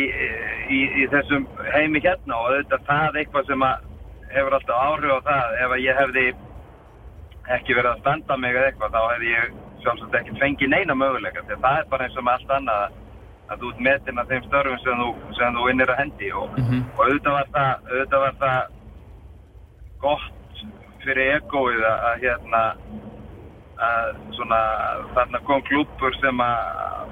í, 0.71 0.79
í 1.03 1.07
þessum 1.11 1.47
heimi 1.73 2.01
hérna. 2.03 2.37
Og 2.37 2.51
auðvitað 2.51 2.85
það 2.87 3.19
eitthvað 3.21 3.49
sem 3.49 3.65
að 3.67 3.89
hefur 4.33 4.57
alltaf 4.57 4.83
áhrif 4.87 5.15
á 5.17 5.19
það 5.27 5.57
ef 5.65 5.75
að 5.75 5.83
ég 5.83 5.99
hefði 6.01 6.25
ekki 7.51 7.75
verið 7.75 7.91
að 7.91 7.99
standa 8.03 8.37
mig 8.37 8.55
eða 8.55 8.67
eitthvað 8.71 8.93
þá 8.95 9.01
hefði 9.13 9.31
ég 9.33 9.55
sjálfsagt 9.83 10.13
ekki 10.19 10.37
fengið 10.39 10.69
neina 10.71 10.95
möguleika 10.95 11.43
því 11.43 11.55
að 11.57 11.63
það 11.65 11.79
er 11.81 11.89
bara 11.91 12.05
eins 12.07 12.17
og 12.17 12.23
með 12.23 12.33
allt 12.37 12.53
annað 12.57 12.83
að, 12.83 13.57
þú 13.59 13.71
ert 13.73 13.81
metin 13.87 14.21
að 14.21 14.29
þeim 14.31 14.45
störfum 14.47 14.79
sem 14.83 15.01
þú, 15.03 15.09
sem 15.39 15.57
þú 15.57 15.65
vinnir 15.67 15.91
að 15.91 15.99
hendi 16.03 16.29
og, 16.31 16.49
Mhm. 16.59 16.83
og 16.97 17.01
auðvitað 17.07 17.33
var 17.39 17.47
það 17.55 17.91
auðvitað 17.91 18.23
var 18.23 18.37
það 18.43 18.61
gott 19.99 20.63
fyrir 21.03 21.33
egoið 21.37 21.83
að, 21.83 21.97
að 22.09 22.23
hérna 22.23 22.63
að 23.83 24.09
svona 24.37 24.59
þarna 25.15 25.39
kom 25.47 25.61
klúpur 25.67 26.15
sem 26.21 26.39
að 26.39 27.11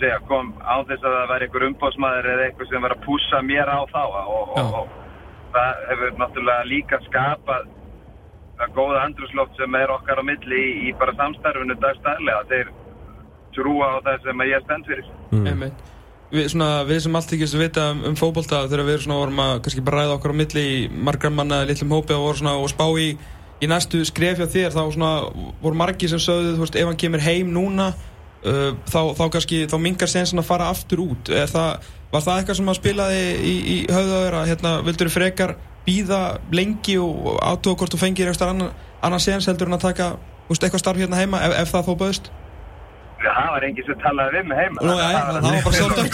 segja, 0.00 0.18
kom 0.28 0.52
á 0.64 0.76
þess 0.88 1.04
að 1.04 1.14
það 1.16 1.28
væri 1.32 1.46
einhver 1.48 1.66
umbóðsmaður 1.70 2.28
eða 2.32 2.44
eitthvað 2.50 2.68
sem 2.70 2.82
var 2.86 2.94
að 2.96 3.04
pússa 3.06 3.42
mér 3.44 3.68
á 3.72 3.78
þá 3.92 4.00
og, 4.04 4.28
og, 4.28 4.74
og 4.80 4.88
það 5.56 5.82
hefur 5.90 6.14
náttúrulega 6.20 6.68
líka 6.68 7.00
skapað 7.08 7.68
góða 8.76 9.04
andrúsloft 9.04 9.58
sem 9.58 9.74
er 9.76 9.92
okkar 9.92 10.20
á 10.20 10.24
milli 10.24 10.60
í, 10.60 10.72
í 10.88 10.94
bara 10.96 11.14
samstarfinu 11.18 11.76
dagstæðlega 11.82 12.48
þeir 12.50 12.72
trúa 13.56 13.92
á 13.92 14.04
það 14.04 14.24
sem 14.24 14.42
að 14.42 14.50
ég 14.52 14.64
stend 14.64 14.88
fyrir. 14.90 15.12
Einmitt. 15.36 15.84
Við, 16.26 16.48
svona, 16.50 16.70
við 16.88 17.04
sem 17.04 17.16
allt 17.16 17.32
ekki 17.36 17.46
vita 17.60 17.84
um, 17.92 18.02
um 18.08 18.16
fótbolta 18.18 18.64
þegar 18.66 18.88
við 18.88 18.98
svona 19.04 19.20
vorum 19.20 19.42
að 19.44 19.60
kannski 19.62 19.84
bara 19.86 20.02
ræða 20.02 20.16
okkur 20.16 20.34
á 20.34 20.40
milli 20.40 20.64
í 20.72 20.80
margar 20.90 21.32
manna 21.32 21.60
litlum 21.68 21.94
hópi 21.94 22.16
og 22.16 22.34
svona 22.40 22.56
og 22.58 22.66
spá 22.72 22.84
í, 22.98 23.12
í 23.62 23.70
næstu 23.70 24.02
skref 24.08 24.42
hjá 24.42 24.48
þér 24.50 24.74
þá 24.74 24.82
svona 24.96 25.12
voru 25.62 25.78
margi 25.78 26.10
sem 26.10 26.22
sögðu 26.22 26.56
veist 26.58 26.78
ef 26.80 26.90
hann 26.90 26.98
kemur 26.98 27.22
heim 27.22 27.52
núna 27.54 27.92
uh, 27.92 28.72
þá, 28.90 29.00
þá 29.20 29.24
kannski 29.36 29.62
þá 29.70 29.78
mingar 29.84 30.10
sensin 30.10 30.42
að 30.42 30.50
fara 30.50 30.72
aftur 30.72 31.04
út. 31.06 31.30
Er 31.30 31.46
það, 31.52 31.86
var 32.10 32.26
það 32.26 32.42
eitthvað 32.42 32.60
sem 32.60 32.74
að 32.74 32.78
spilaði 32.80 33.24
í, 33.36 33.54
í 33.76 33.78
höfðaður 33.86 34.38
að 34.40 34.50
hérna 34.50 34.76
vildur 34.88 35.14
frekar 35.14 35.56
býða 35.86 36.20
lengi 36.52 36.96
og 37.02 37.36
átóða 37.42 37.76
hvort 37.82 37.94
þú 37.94 38.00
fengir 38.02 38.28
eitthvað 38.30 38.52
annan, 38.54 38.72
annan 39.06 39.22
sens 39.22 39.46
heldur 39.50 39.68
en 39.70 39.78
að 39.78 39.86
taka 39.90 40.10
veist, 40.48 40.62
eitthvað 40.66 40.82
starf 40.82 40.98
hérna 41.02 41.20
heima 41.20 41.40
ef, 41.46 41.52
ef 41.62 41.72
það 41.74 41.86
þó 41.90 41.94
böðst 42.04 42.32
það 43.26 43.48
var 43.54 43.64
enginn 43.66 43.86
sem 43.86 43.96
talaði 44.02 44.36
við 44.36 44.44
mig 44.50 44.58
heima. 44.60 44.82
Nú, 44.86 44.92
já, 45.00 45.06
já, 45.10 45.20
Það 45.26 45.42
var- 45.46 45.64
bara 45.64 45.76
svolítið 45.80 46.06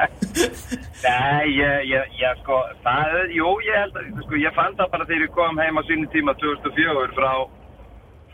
Nei, 1.04 1.44
ég, 1.56 1.76
ég, 1.90 2.12
ég 2.20 2.38
sko, 2.42 2.58
það, 2.84 3.16
jú, 3.34 3.48
ég 3.66 3.78
held 3.82 3.96
að, 3.98 4.10
sko, 4.26 4.34
ég 4.40 4.54
fann 4.56 4.76
það 4.78 4.90
bara 4.92 5.06
þegar 5.08 5.24
ég 5.26 5.32
kom 5.36 5.58
heim 5.60 5.80
á 5.80 5.82
sínum 5.88 6.10
tíma 6.12 6.34
2004 6.40 7.14
frá, 7.16 7.30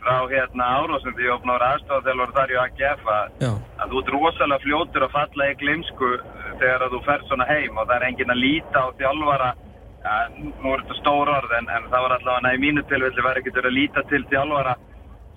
frá 0.03 0.15
hérna 0.31 0.67
Árásum 0.77 1.15
því 1.17 1.25
ég 1.27 1.35
opnaði 1.37 1.67
aðstofa 1.71 2.03
þegar 2.05 2.19
var 2.21 2.33
þar 2.37 2.53
í 2.53 2.59
AGF 2.63 3.11
að, 3.15 3.25
Já, 3.45 3.51
að 3.81 3.93
þú 3.95 4.01
ert 4.03 4.11
rosalega 4.17 4.63
fljótur 4.65 5.07
að 5.07 5.15
falla 5.17 5.49
í 5.51 5.57
glimsku 5.63 6.11
þegar 6.61 6.85
að 6.87 6.93
þú 6.95 7.01
fer 7.07 7.25
svona 7.31 7.49
heim 7.49 7.73
og 7.81 7.87
það 7.89 7.95
er 7.97 8.07
enginn 8.11 8.35
að 8.35 8.43
líta 8.43 8.77
á 8.83 8.87
þjálfara, 9.01 9.49
ja, 10.03 10.17
nú 10.37 10.73
er 10.73 10.83
þetta 10.83 10.99
stór 11.01 11.31
orð 11.37 11.55
en, 11.57 11.69
en 11.73 11.89
það 11.91 12.05
var 12.05 12.15
allavega 12.17 12.53
í 12.55 12.61
mínu 12.61 12.83
tilfelli 12.91 13.25
var 13.25 13.39
ekkert 13.39 13.59
verið 13.59 13.71
að 13.71 13.77
líta 13.79 14.05
til 14.11 14.23
þjálfara 14.31 14.77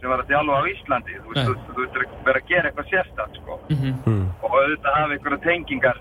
sem 0.00 0.08
var 0.08 0.22
að 0.22 0.30
þjálfa 0.30 0.60
á 0.60 0.62
Íslandi, 0.70 1.16
þú 1.20 1.34
veist, 1.34 1.48
þú, 1.66 1.74
þú 1.76 1.82
ert 1.84 1.98
að 2.00 2.28
vera 2.28 2.40
að 2.40 2.46
gera 2.48 2.70
eitthvað 2.70 2.86
sérstætt, 2.88 3.34
sko. 3.40 3.58
Mhm, 3.68 4.22
og 4.40 4.54
auðvitað 4.56 4.96
hafa 4.96 5.16
einhverja 5.16 5.40
tengingar 5.44 5.98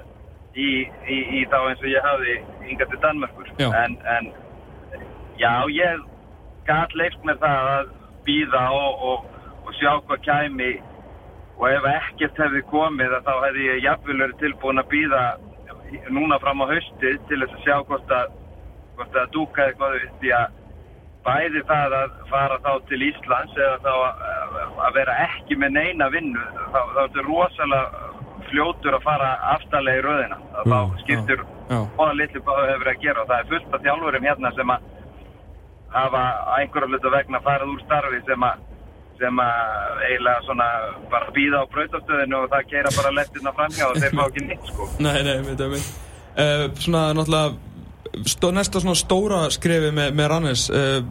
í, 0.56 0.70
í, 0.88 1.18
í 1.39 1.42
þá 1.51 1.58
eins 1.62 1.84
og 1.84 1.89
ég 1.92 2.08
hafði 2.08 2.38
hingað 2.70 2.94
til 2.94 3.01
Danmörkur 3.04 3.51
Já. 3.60 3.68
en, 3.84 3.98
en 4.16 4.32
já, 5.39 5.51
ég 5.75 6.06
gat 6.70 6.96
leift 6.96 7.28
mér 7.28 7.42
það 7.44 7.74
að 7.74 7.92
býða 8.28 8.63
og, 8.78 9.04
og, 9.10 9.28
og 9.66 9.75
sjá 9.80 9.92
hvað 10.08 10.24
kæmi. 10.28 10.72
Og 11.60 11.68
ef 11.68 11.86
ekkert 11.92 12.38
hefði 12.39 12.62
komið 12.72 13.18
að 13.18 13.25
þá 13.28 13.34
hefði 13.44 13.63
ég 13.68 13.82
jafnvel 13.84 14.20
verið 14.22 14.38
tilbúin 14.39 14.80
að 14.80 14.92
býða 14.94 15.24
núna 16.13 16.38
fram 16.39 16.63
á 16.63 16.72
haustið 16.72 17.18
til 17.28 17.42
þess 17.42 17.58
að 17.58 17.66
sjá 17.66 17.75
hvort 17.89 18.13
að 18.16 18.38
hvort 19.00 19.20
að 19.24 19.32
dúka 19.36 19.65
eitthvað 19.65 19.98
því 20.22 20.34
að 20.38 20.58
bæði 21.25 21.62
það 21.68 21.96
að 22.00 22.13
fara 22.29 22.58
þá 22.63 22.70
til 22.89 23.01
Íslands 23.10 23.58
eða 23.60 23.79
þá 23.84 23.91
að, 23.96 24.53
að 24.88 24.94
vera 25.00 25.18
ekki 25.25 25.58
með 25.60 25.74
neina 25.75 26.08
vinnu 26.13 26.46
þá, 26.58 26.79
þá 26.79 27.01
er 27.01 27.10
þetta 27.10 27.25
rosalega 27.27 28.06
fljótur 28.50 28.96
að 28.98 29.03
fara 29.06 29.27
aftalega 29.56 30.00
í 30.00 30.06
röðina. 30.06 30.38
Þá 30.60 30.77
Mm, 30.79 30.96
skiptur 31.03 31.44
bóða 31.70 32.13
litlu 32.18 32.41
hvað 32.41 32.58
það 32.60 32.72
hefur 32.72 32.89
að 32.89 33.01
gera 33.03 33.22
og 33.22 33.27
það 33.29 33.41
er 33.44 33.50
fullt 33.51 33.75
af 33.77 33.84
þjálfurum 33.86 34.25
hérna 34.25 34.51
sem 34.58 34.72
að 34.74 34.88
hafa 35.94 36.24
á 36.50 36.53
einhverju 36.62 36.89
hlutu 36.89 37.12
vegna 37.13 37.41
farið 37.46 37.74
úr 37.75 37.84
starfi 37.86 38.20
sem 38.25 38.46
að 38.48 38.65
sem 39.20 39.41
að 39.44 40.03
eiginlega 40.08 40.44
svona 40.48 40.68
bara 41.12 41.34
býða 41.36 41.62
á 41.62 41.72
brautastöðinu 41.74 42.38
og 42.39 42.51
það 42.53 42.68
keira 42.72 42.94
bara 42.96 43.12
lettina 43.18 43.53
framhjá 43.58 43.88
og 43.89 43.98
þeir 44.00 44.13
fá 44.15 44.22
ekki 44.29 44.46
nýtt 44.48 44.70
sko. 44.72 44.88
Nei, 45.06 45.18
nei, 45.27 45.38
veit 45.48 45.63
ég 45.65 45.74
veit. 45.75 45.89
Uh, 46.39 46.65
Svona 46.79 47.01
náttúrulega 47.18 47.58
stó, 48.28 48.52
næsta 48.56 48.82
svona 48.82 48.98
stóra 48.98 49.42
skrefi 49.54 49.92
með, 49.96 50.16
með 50.18 50.32
Rannes 50.34 50.66
uh, 50.74 51.02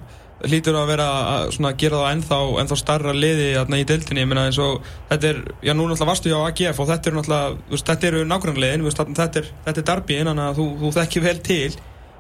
hlýtur 0.47 0.77
að 0.79 0.91
vera 0.93 1.07
að 1.35 1.73
gera 1.81 2.03
það 2.03 2.12
ennþá, 2.12 2.38
ennþá 2.62 2.79
starra 2.79 3.15
liði 3.17 3.49
í 3.57 3.87
deildinni, 3.88 4.23
ég 4.23 4.29
meina 4.31 4.47
eins 4.47 4.61
og 4.62 4.85
þetta 5.09 5.31
er, 5.33 5.41
já 5.67 5.73
nú 5.75 5.88
náttúrulega 5.88 6.11
varstu 6.12 6.31
hjá 6.31 6.38
AGF 6.45 6.79
og 6.83 6.91
þetta 6.93 7.11
er 7.11 7.17
náttúrulega, 7.17 7.83
þetta 7.91 8.09
eru 8.11 8.23
nágrannliðin 8.29 8.87
þetta 8.93 9.43
er, 9.43 9.50
þetta 9.67 9.83
er 9.83 9.88
darbíin, 9.91 10.31
þannig 10.31 10.45
að 10.45 10.61
þú, 10.61 10.69
þú 10.83 10.93
þekkir 11.00 11.27
vel 11.27 11.37
til. 11.49 11.77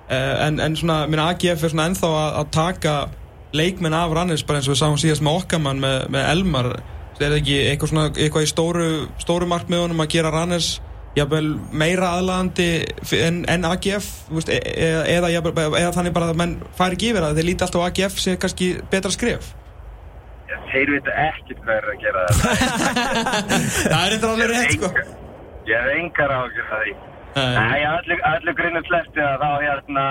Uh, 0.08 0.34
en, 0.48 0.60
en 0.64 0.76
svona, 0.80 1.02
ég 1.04 1.14
meina 1.14 1.30
AGF 1.30 1.62
er 1.62 1.74
svona 1.74 1.88
ennþá 1.92 2.12
að, 2.18 2.28
að 2.40 2.52
taka 2.56 2.96
leikmenn 3.54 3.96
af 3.96 4.12
Rannes 4.16 4.44
bara 4.44 4.58
eins 4.58 4.68
og 4.68 4.74
við 4.74 4.82
sáum 4.82 4.98
síðast 5.00 5.24
með 5.24 5.42
okkamann 5.42 5.82
með, 5.84 5.98
með 6.12 6.30
Elmar. 6.32 6.72
Er 7.18 7.32
það 7.32 7.38
ekki 7.40 7.56
eitthvað, 7.66 7.92
svona, 7.92 8.10
eitthvað 8.14 8.44
í 8.44 8.50
stóru, 8.50 8.90
stóru 9.22 9.48
markmiðunum 9.50 10.04
að 10.04 10.12
gera 10.14 10.34
Rannes 10.34 10.76
jafnvel 11.18 11.52
meira 11.82 12.14
aðlandi 12.16 12.68
en, 13.20 13.44
en 13.50 13.68
AGF 13.68 14.10
veist, 14.32 14.50
e, 14.52 14.58
e, 14.58 14.90
eða, 15.18 15.30
eða, 15.30 15.68
eða 15.68 15.94
þannig 15.96 16.16
bara 16.16 16.32
að 16.32 16.42
menn 16.42 16.58
fari 16.78 16.98
ekki 16.98 17.12
yfir 17.12 17.26
það 17.26 17.40
þeir 17.40 17.48
líti 17.50 17.66
alltaf 17.66 17.84
á 17.84 17.88
AGF 17.88 18.20
sem 18.22 18.38
kannski 18.40 18.70
betra 18.92 19.14
skrif 19.14 19.52
þeir 20.72 20.92
vita 20.96 21.14
ekkert 21.28 21.62
hvað 21.64 21.78
er 21.78 21.88
að 21.92 22.02
gera 22.02 22.26
þetta 22.28 22.52
það 23.92 24.02
er 24.02 24.16
eitthvað 24.16 24.32
alveg 24.32 24.52
rétt 24.52 24.76
sko. 24.76 24.90
Ég 25.68 25.84
hef 25.84 25.98
engar 25.98 26.32
ágjör 26.32 26.72
að 26.72 26.82
því. 26.82 26.92
Nei. 27.36 27.56
Nei, 27.58 27.80
allir, 28.32 28.54
grinnum 28.56 28.84
sleppti 28.86 29.22
að 29.22 29.42
þá 29.42 29.50
hérna 29.62 30.04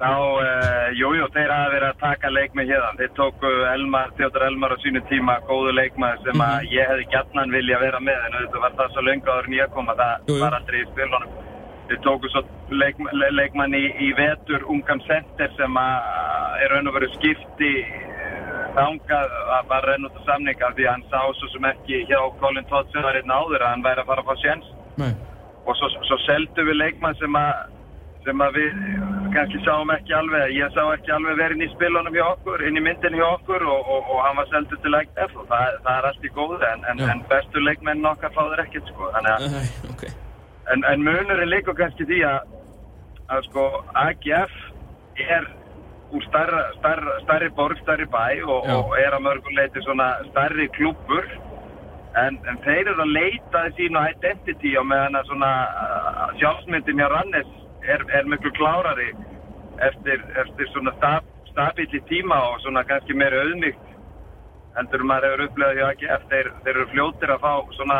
þá, 0.00 0.10
uh, 0.10 0.88
jújú, 0.98 1.20
jú, 1.20 1.26
þeir 1.34 1.52
hafa 1.54 1.70
verið 1.74 1.88
að 1.92 2.00
taka 2.02 2.30
leikmið 2.34 2.70
hérna 2.72 2.92
þeir 2.98 3.12
tóku 3.18 3.50
Elmar, 3.70 4.10
Theodor 4.18 4.42
Elmar 4.48 4.74
á 4.74 4.78
sínu 4.82 5.00
tíma 5.10 5.36
góðu 5.48 5.70
leikmað 5.76 6.22
sem 6.24 6.40
að 6.42 6.54
Mhm. 6.58 6.70
ég 6.74 6.88
hefði 6.90 7.06
gætnan 7.14 7.50
vilja 7.54 7.78
vera 7.80 8.00
með 8.00 8.18
en 8.26 8.32
þetta 8.40 8.60
var 8.64 8.72
það 8.78 8.92
svo 8.92 9.02
löngu 9.06 9.28
áður 9.30 9.46
en 9.48 9.58
ég 9.60 9.70
kom 9.74 9.86
að 9.88 9.96
það 10.02 10.14
Jú, 10.28 10.34
jú. 10.34 10.40
var 10.42 10.52
aldrei 10.58 10.80
í 10.82 10.86
spilunum 10.90 11.30
þeir 11.88 12.00
tóku 12.02 12.28
svo 12.32 12.42
leik, 12.70 12.96
le, 13.12 13.30
leikmann 13.30 13.74
í, 13.74 13.84
í 14.00 14.08
vetur 14.16 14.62
ungan 14.68 15.00
center 15.06 15.50
sem 15.56 15.74
að 15.76 16.62
er 16.64 16.68
raun 16.74 16.88
og 16.88 16.94
veru 16.94 17.08
skipti 17.14 17.72
eh, 17.84 18.66
þangað 18.74 19.30
að 19.58 19.68
bara 19.68 19.86
renn 19.92 20.06
út 20.08 20.16
á 20.18 20.22
samninga 20.26 20.72
því 20.74 20.84
að 20.86 20.90
hann 20.90 21.04
sá 21.12 21.20
svo 21.38 21.48
sem 21.52 21.64
ekki 21.70 22.06
hjá 22.08 22.18
Colin 22.40 22.64
Todd 22.70 22.90
sem 22.92 23.02
var 23.02 23.14
einn 23.14 23.30
áður 23.30 23.62
að 23.62 23.70
hann 23.70 23.82
væri 23.84 24.00
að 24.02 24.06
fara 24.10 24.22
að 24.22 24.26
fá 24.32 24.34
sjens 24.42 24.66
Nei. 24.98 25.12
og 25.66 25.76
svo, 25.76 25.88
svo 26.08 26.18
seldu 26.26 26.64
við 26.66 26.76
leikmann 26.82 27.14
sem 27.20 27.36
að 27.36 27.52
sem 28.24 28.42
að 28.44 28.58
við 28.58 28.82
kannski 29.34 29.60
sáum 29.64 29.90
ekki 29.94 30.14
alveg 30.14 30.52
ég 30.54 30.74
sá 30.74 30.82
ekki 30.84 31.12
alveg 31.14 31.38
verið 31.40 31.56
inn 31.56 31.66
í 31.66 31.72
spilunum 31.72 32.16
hjá 32.16 32.24
okkur 32.28 32.62
inn 32.68 32.78
í 32.78 32.82
myndin 32.84 33.16
hjá 33.18 33.24
okkur 33.32 33.64
og, 33.66 33.88
og, 33.94 34.10
og 34.14 34.20
hann 34.26 34.38
var 34.38 34.50
seldu 34.52 34.78
til 34.82 34.98
IGF 35.00 35.34
og 35.40 35.48
það, 35.50 35.78
það 35.86 35.96
er 35.96 36.08
allt 36.10 36.28
í 36.28 36.32
góðu 36.36 36.60
en, 36.68 36.84
en, 36.92 37.02
en 37.14 37.24
bestu 37.32 37.62
leikmenn 37.64 38.06
okkar 38.12 38.34
fá 38.36 38.42
þeir 38.52 38.62
ekkert 38.64 38.92
sko. 38.92 39.10
Að 39.10 39.28
Nei, 39.56 39.66
ok. 39.90 40.04
En, 40.72 40.86
en 40.92 41.04
munurinn 41.04 41.50
líka 41.50 41.74
kannski 41.76 42.06
því 42.08 42.22
að, 42.28 42.54
að 43.34 43.48
sko 43.50 43.66
AGF 44.04 44.54
er 45.24 45.50
úr 46.14 46.22
starra, 46.28 46.62
starra, 46.78 47.18
starri 47.24 47.50
borg, 47.58 47.80
starri 47.82 48.06
bæ 48.10 48.44
og, 48.46 48.70
og 48.70 48.94
er 49.00 49.16
að 49.16 49.26
mörgum 49.26 49.58
leiti 49.58 49.82
svona 49.84 50.12
starri 50.30 50.68
klúbbur. 50.76 51.26
En, 52.14 52.38
en 52.46 52.60
þeir 52.62 52.92
eru 52.92 53.02
að 53.02 53.14
leita 53.16 53.66
sínu 53.74 53.98
identity 54.12 54.76
og 54.78 54.86
meðan 54.86 55.18
að 55.18 55.32
svona 55.32 55.52
uh, 55.66 56.26
sjálfsmyndin 56.38 57.02
hjá 57.02 57.08
Rannes 57.10 57.50
er, 57.88 58.04
er 58.18 58.28
miklu 58.30 58.52
klárari 58.56 59.10
eftir, 59.88 60.22
eftir 60.42 60.70
svona 60.72 60.92
stab, 60.98 61.26
stabíli 61.52 62.00
tíma 62.10 62.38
og 62.50 62.60
svona 62.62 62.84
kannski 62.88 63.16
meira 63.16 63.42
auðmygt 63.44 63.90
heldur 64.78 65.04
en 65.04 65.10
maður 65.10 65.30
hefur 65.30 65.46
upplegað 65.48 65.78
hjá 65.78 65.86
AGF 65.92 66.28
þeir, 66.30 66.52
þeir 66.64 66.74
eru 66.74 66.86
fljótir 66.92 67.34
að 67.34 67.42
fá 67.44 67.52
svona 67.76 67.98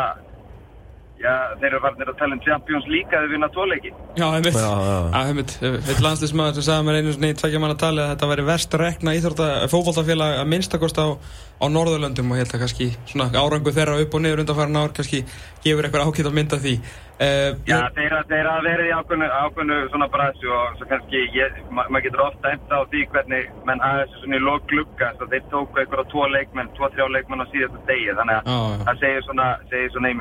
já, 1.21 1.33
þeir 1.61 1.69
eru 1.69 1.81
farnir 1.83 2.11
að 2.11 2.17
tala 2.19 2.35
um 2.35 2.41
Champions 2.43 2.87
League 2.91 3.15
að 3.15 3.25
þau 3.25 3.31
vinna 3.35 3.49
tóleiki 3.55 3.91
Já, 4.15 4.27
Já, 4.35 4.51
já. 4.55 4.97
Já, 5.11 5.21
einmitt. 5.21 5.55
Eitt 5.61 6.03
landslismæður 6.03 6.59
sem 6.59 6.67
sagði 6.67 6.87
mér 6.87 6.99
einu 6.99 7.15
svona 7.15 7.31
í 7.31 7.39
tveggja 7.39 7.61
manna 7.63 7.79
tali 7.79 8.03
að 8.03 8.11
þetta 8.13 8.29
væri 8.31 8.45
verst 8.49 8.77
rekna 8.79 9.15
íþrótta 9.17 9.49
fótballtafélag 9.71 10.39
að 10.41 10.51
minnstakost 10.53 10.99
á, 10.99 11.07
á 11.15 11.65
Norðurlöndum 11.71 12.31
og 12.31 12.39
ég 12.39 12.45
held 12.45 12.55
að 12.55 12.63
kannski 12.65 12.91
svona 13.07 13.27
árangu 13.35 13.75
þeirra 13.75 13.99
upp 14.03 14.15
og 14.15 14.23
niður 14.23 14.43
undanfæran 14.45 14.79
ár 14.79 14.95
kannski 14.95 15.23
gefur 15.65 15.87
eitthvað 15.87 16.07
ákveð 16.09 16.29
að 16.31 16.37
mynda 16.39 16.59
því 16.63 16.73
uh, 16.79 17.51
Já, 17.67 17.77
þeir, 17.97 18.17
þeir 18.31 18.49
hafa 18.51 18.65
verið 18.67 18.89
í 18.89 18.95
ákveðnu, 18.99 19.29
ákveðnu 19.43 19.79
svona 19.91 20.09
brasi 20.15 20.51
og 20.51 20.75
svo 20.79 20.89
kannski, 20.91 21.23
ég, 21.35 21.61
ma 21.69 21.87
maður 21.89 22.07
getur 22.07 22.25
ofta 22.27 22.51
eftir 22.55 22.75
á 22.75 22.81
því 22.91 23.05
hvernig 23.13 23.55
menn 23.67 23.83
hafa 23.83 24.03
þessu 24.03 24.21
svona 24.23 24.39
í 24.39 24.43
lók 24.45 24.67
glugga, 24.71 25.13
svo 25.15 25.29
þeir 25.31 25.47
tóku 25.53 25.81
einhverja 25.81 26.11
tvo 26.11 26.27
leikmenn, 26.35 26.75
tvo, 26.77 26.91
þrjá 26.95 27.07
leikmenn 27.17 27.43
á 27.43 27.51
síðastu 27.51 27.81
degi, 27.89 28.13
þannig 28.19 28.37
að 28.41 28.85
það 28.85 29.01
segir 29.03 29.27
svona, 29.29 29.49
segir 29.71 29.95
svona. 29.95 30.13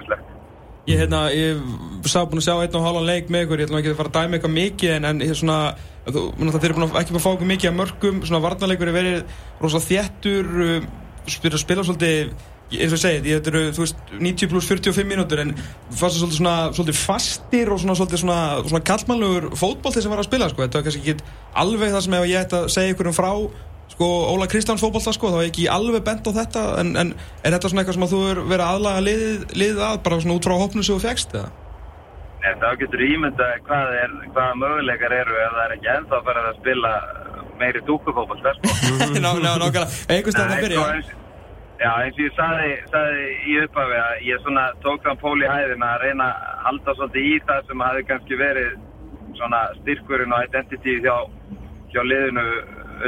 Ég, 0.85 0.99
hérna, 1.01 1.31
ég 1.33 1.61
sá 2.05 2.27
búin 2.29 2.43
að 2.43 2.45
sjá 2.45 2.55
einn 2.61 2.75
og 2.77 2.83
halvan 2.85 3.07
leik 3.09 3.31
með 3.33 3.47
ykkur, 3.47 3.61
ég 3.63 3.69
ætlum 3.71 3.79
ekki 3.79 3.93
að 3.95 4.01
fara 4.03 4.11
að 4.11 4.17
dæma 4.19 4.37
eitthvað 4.37 4.53
mikið 4.53 4.91
en, 4.99 5.07
en 5.09 5.23
er 5.25 5.39
svona, 5.39 5.57
þú, 6.05 6.25
þeir 6.37 6.67
eru 6.69 6.77
búin 6.77 6.85
að 6.85 6.99
ekki 7.01 7.15
búin 7.15 7.21
að 7.21 7.25
fá 7.25 7.31
okkur 7.31 7.49
mikið 7.49 7.71
af 7.71 7.79
mörgum, 7.79 8.19
svona 8.29 8.41
varnarleikur 8.45 8.91
er 8.91 8.99
verið 8.99 9.39
rosalega 9.63 9.89
þéttur, 9.89 10.51
uh, 10.67 10.85
spila, 11.33 11.63
spila 11.63 11.87
svolítið, 11.89 12.35
eins 12.75 12.93
og 12.93 12.99
ég 12.99 13.03
segi, 13.07 13.25
þetta 13.31 13.53
eru, 13.55 13.65
þú 13.73 13.85
veist, 13.87 14.05
90 14.13 14.53
pluss 14.53 14.71
45 14.75 15.09
mínútur 15.09 15.41
en 15.41 15.57
fannst 15.57 16.03
það 16.03 16.21
svolítið 16.21 16.41
svona, 16.43 16.57
svolítið 16.77 17.01
fastir 17.01 17.73
og 17.73 17.81
svona, 17.81 17.97
svolítið 18.03 18.25
svona, 18.27 18.41
svona 18.69 18.87
kallmannlegur 18.93 19.53
fótbolti 19.57 20.05
sem 20.05 20.13
var 20.13 20.21
að 20.21 20.29
spila, 20.29 20.53
sko, 20.53 20.67
þetta 20.67 20.83
var 20.83 20.91
kannski 20.91 21.15
ekki 21.15 21.39
alveg 21.65 21.97
það 21.97 22.05
sem 22.11 22.19
ég 22.21 22.43
ætti 22.45 22.61
að 22.61 22.73
segja 22.77 22.93
ykkur 22.93 23.09
um 23.09 23.17
frá 23.17 23.31
sko, 23.93 24.07
Óla 24.33 24.47
Kristjáns 24.51 24.81
fótbolta, 24.83 25.13
sko, 25.15 25.31
þá 25.35 25.43
ég 25.45 25.51
ekki 25.53 25.67
alveg 25.71 26.05
bent 26.07 26.27
á 26.27 26.33
þetta, 26.41 26.63
en, 26.83 26.95
en 26.97 27.13
er 27.45 27.55
þetta 27.55 27.71
svona 27.71 27.85
eitthvað 27.85 27.99
sem 27.99 28.07
að 28.07 28.15
þú 28.15 28.23
er 28.31 28.41
verið 28.53 28.65
að 28.65 28.73
aðlaga 28.79 29.05
liðið, 29.09 29.45
liðið 29.61 29.83
að, 29.89 29.99
bara 30.07 30.21
svona 30.25 30.39
út 30.39 30.49
frá 30.49 30.57
hópnu 30.63 30.83
sem 30.87 30.97
þú 30.97 31.05
fegst, 31.05 31.37
eða? 31.39 31.51
En 32.45 32.59
þá 32.61 32.69
getur 32.81 33.01
ímynda 33.07 33.51
hvað, 33.65 33.93
er, 34.03 34.15
hvaða 34.35 34.57
möguleikar 34.61 35.15
eru 35.17 35.37
ef 35.41 35.53
það 35.57 35.63
er 35.67 35.77
ekki 35.79 35.93
ennþá 35.95 36.17
að 36.19 36.27
fara 36.29 36.43
að 36.51 36.59
spila 36.61 36.91
meiri 37.61 37.81
dúkufókbalt, 37.87 38.49
sko. 38.59 38.73
Ná, 39.25 39.31
ná, 39.31 39.53
nákvæmlega, 39.63 39.87
einhvers 40.13 40.35
stað 40.37 40.49
að 40.49 40.57
Nei, 40.57 40.65
byrja 40.67 40.81
sko, 40.81 40.97
eins- 40.99 41.21
Já, 41.75 41.91
eins 42.05 42.15
og 42.15 42.21
ég 42.23 42.35
saði, 42.37 42.69
saði 42.93 43.25
í 43.51 43.55
upphafi 43.65 43.97
að 43.99 44.21
ég 44.29 44.43
svona 44.45 44.63
tók 44.85 45.01
þann 45.05 45.19
pól 45.21 45.35
í 45.43 45.49
hæðina 45.51 45.89
að 45.97 46.05
reyna 46.05 46.29
að 46.31 46.53
halda 46.69 46.93
svolítið 46.95 47.25
í 47.27 47.33
það 47.49 47.65
sem 47.71 47.83
hafi 47.83 48.05
kannski 48.11 48.39
verið 48.39 48.77
svona 49.41 49.63
styrkurinn 49.81 50.37
og 50.37 50.45
identity 50.47 50.95
hjá, 51.03 51.17
hjá 51.91 52.01
liðinu 52.07 52.45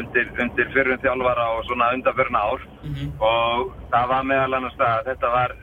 undir, 0.00 0.32
undir 0.42 0.72
fyrrum 0.74 1.00
þjálfara 1.04 1.46
og 1.56 1.64
svona 1.68 1.92
undanförna 1.96 2.42
ár. 2.50 2.66
Og 3.20 3.72
það 3.92 4.10
var 4.12 4.28
meðal 4.32 4.58
annars 4.58 4.78
það 4.80 4.92
að 4.96 5.08
þetta 5.12 5.32
var 5.36 5.56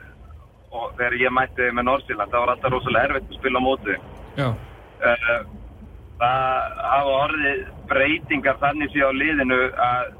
og 0.74 0.94
þegar 0.98 1.18
ég 1.20 1.34
mætti 1.34 1.62
þið 1.62 1.76
með 1.76 1.86
Norsíland 1.88 2.32
það 2.32 2.44
var 2.44 2.52
alltaf 2.54 2.72
rosalega 2.74 3.08
erfitt 3.08 3.30
að 3.30 3.38
spila 3.38 3.62
á 3.62 3.66
móti. 3.66 3.98
Já, 4.34 4.48
uh, 4.50 5.40
það 6.18 6.76
hafa 6.88 7.14
orðið 7.20 7.62
breytingar 7.90 8.60
þannig 8.62 8.92
sér 8.92 9.10
á 9.10 9.20
liðinu 9.20 9.60
að, 9.86 10.10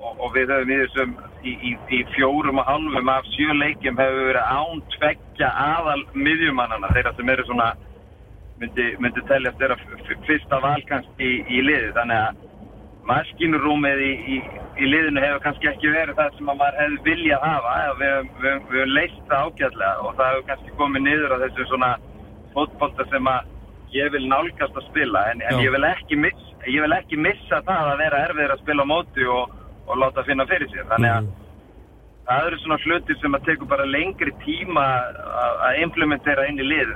og, 0.00 0.12
og 0.16 0.34
við 0.36 0.52
höfum 0.54 0.72
í 0.72 0.80
þessum 0.82 1.14
í, 1.42 1.52
í, 1.52 1.72
í 1.98 2.02
fjórum 2.16 2.60
og 2.62 2.68
halvum 2.68 3.12
af 3.12 3.30
sjö 3.34 3.54
leikjum 3.58 3.98
hefur 4.00 4.28
verið 4.30 4.50
án 4.58 4.84
tveggja 4.96 5.50
aðal 5.66 6.02
miðjumannana 6.14 6.92
þeirra 6.94 7.14
sem 7.18 7.34
eru 7.34 7.46
svona 7.46 7.72
myndi, 8.62 8.88
myndi 9.02 9.26
teljast 9.30 9.60
þeirra 9.62 9.78
fyrsta 10.26 10.62
val 10.62 10.80
kannski 10.90 11.28
í, 11.28 11.38
í 11.58 11.62
liði. 11.66 11.92
Þannig 11.98 12.24
að 12.26 12.48
maskinurúmið 13.10 14.00
í, 14.06 14.10
í, 14.34 14.36
í 14.82 14.88
liðinu 14.90 15.22
hefur 15.24 15.40
kannski 15.46 15.68
ekki 15.70 15.90
verið 15.92 16.18
það 16.18 16.36
sem 16.38 16.50
að 16.52 16.58
maður 16.60 16.78
hefði 16.82 17.00
viljað 17.08 17.46
hafa. 17.48 17.72
Við 18.00 18.12
höfum 18.12 18.28
við, 18.28 18.46
höfum- 18.46 18.68
við 18.72 18.80
höfum 18.82 18.94
leist 18.98 19.22
það 19.30 19.46
ágætlega 19.48 19.92
og 20.06 20.14
það 20.20 20.30
hefur 20.32 20.46
kannski 20.50 20.76
komið 20.80 21.04
niður 21.08 21.34
á 21.34 21.42
þessu 21.44 21.66
svona 21.70 21.90
fótbolta 22.54 23.06
sem 23.10 23.30
að 23.32 23.50
ég 23.92 24.12
vil 24.14 24.24
nálgast 24.30 24.78
að 24.80 24.86
spila. 24.90 25.24
En, 25.32 25.42
en 25.50 25.60
ég, 25.64 25.72
vil 25.74 25.84
ekki 25.90 26.16
miss, 26.22 26.44
ég 26.70 26.80
vil 26.86 26.96
ekki 26.96 27.18
missa 27.20 27.62
það 27.66 27.90
að 27.92 28.02
vera 28.04 28.22
erfiður 28.28 28.54
að 28.56 28.62
spila 28.64 28.86
á 28.86 28.92
móti 28.92 29.26
og, 29.36 29.56
og 29.88 29.98
láta 30.00 30.24
finna 30.28 30.46
fyrir 30.48 30.70
sér. 30.72 30.86
Þannig 30.92 31.16
að 31.16 31.30
það 32.30 32.46
eru 32.48 32.58
svona 32.62 32.78
hlutir 32.86 33.18
sem 33.20 33.34
að 33.34 33.46
tekur 33.50 33.68
bara 33.72 33.84
lengri 33.90 34.32
tíma 34.44 34.84
að 35.42 35.64
að 35.68 35.80
implementera 35.88 36.46
inn 36.48 36.62
í 36.62 36.68
lið. 36.70 36.94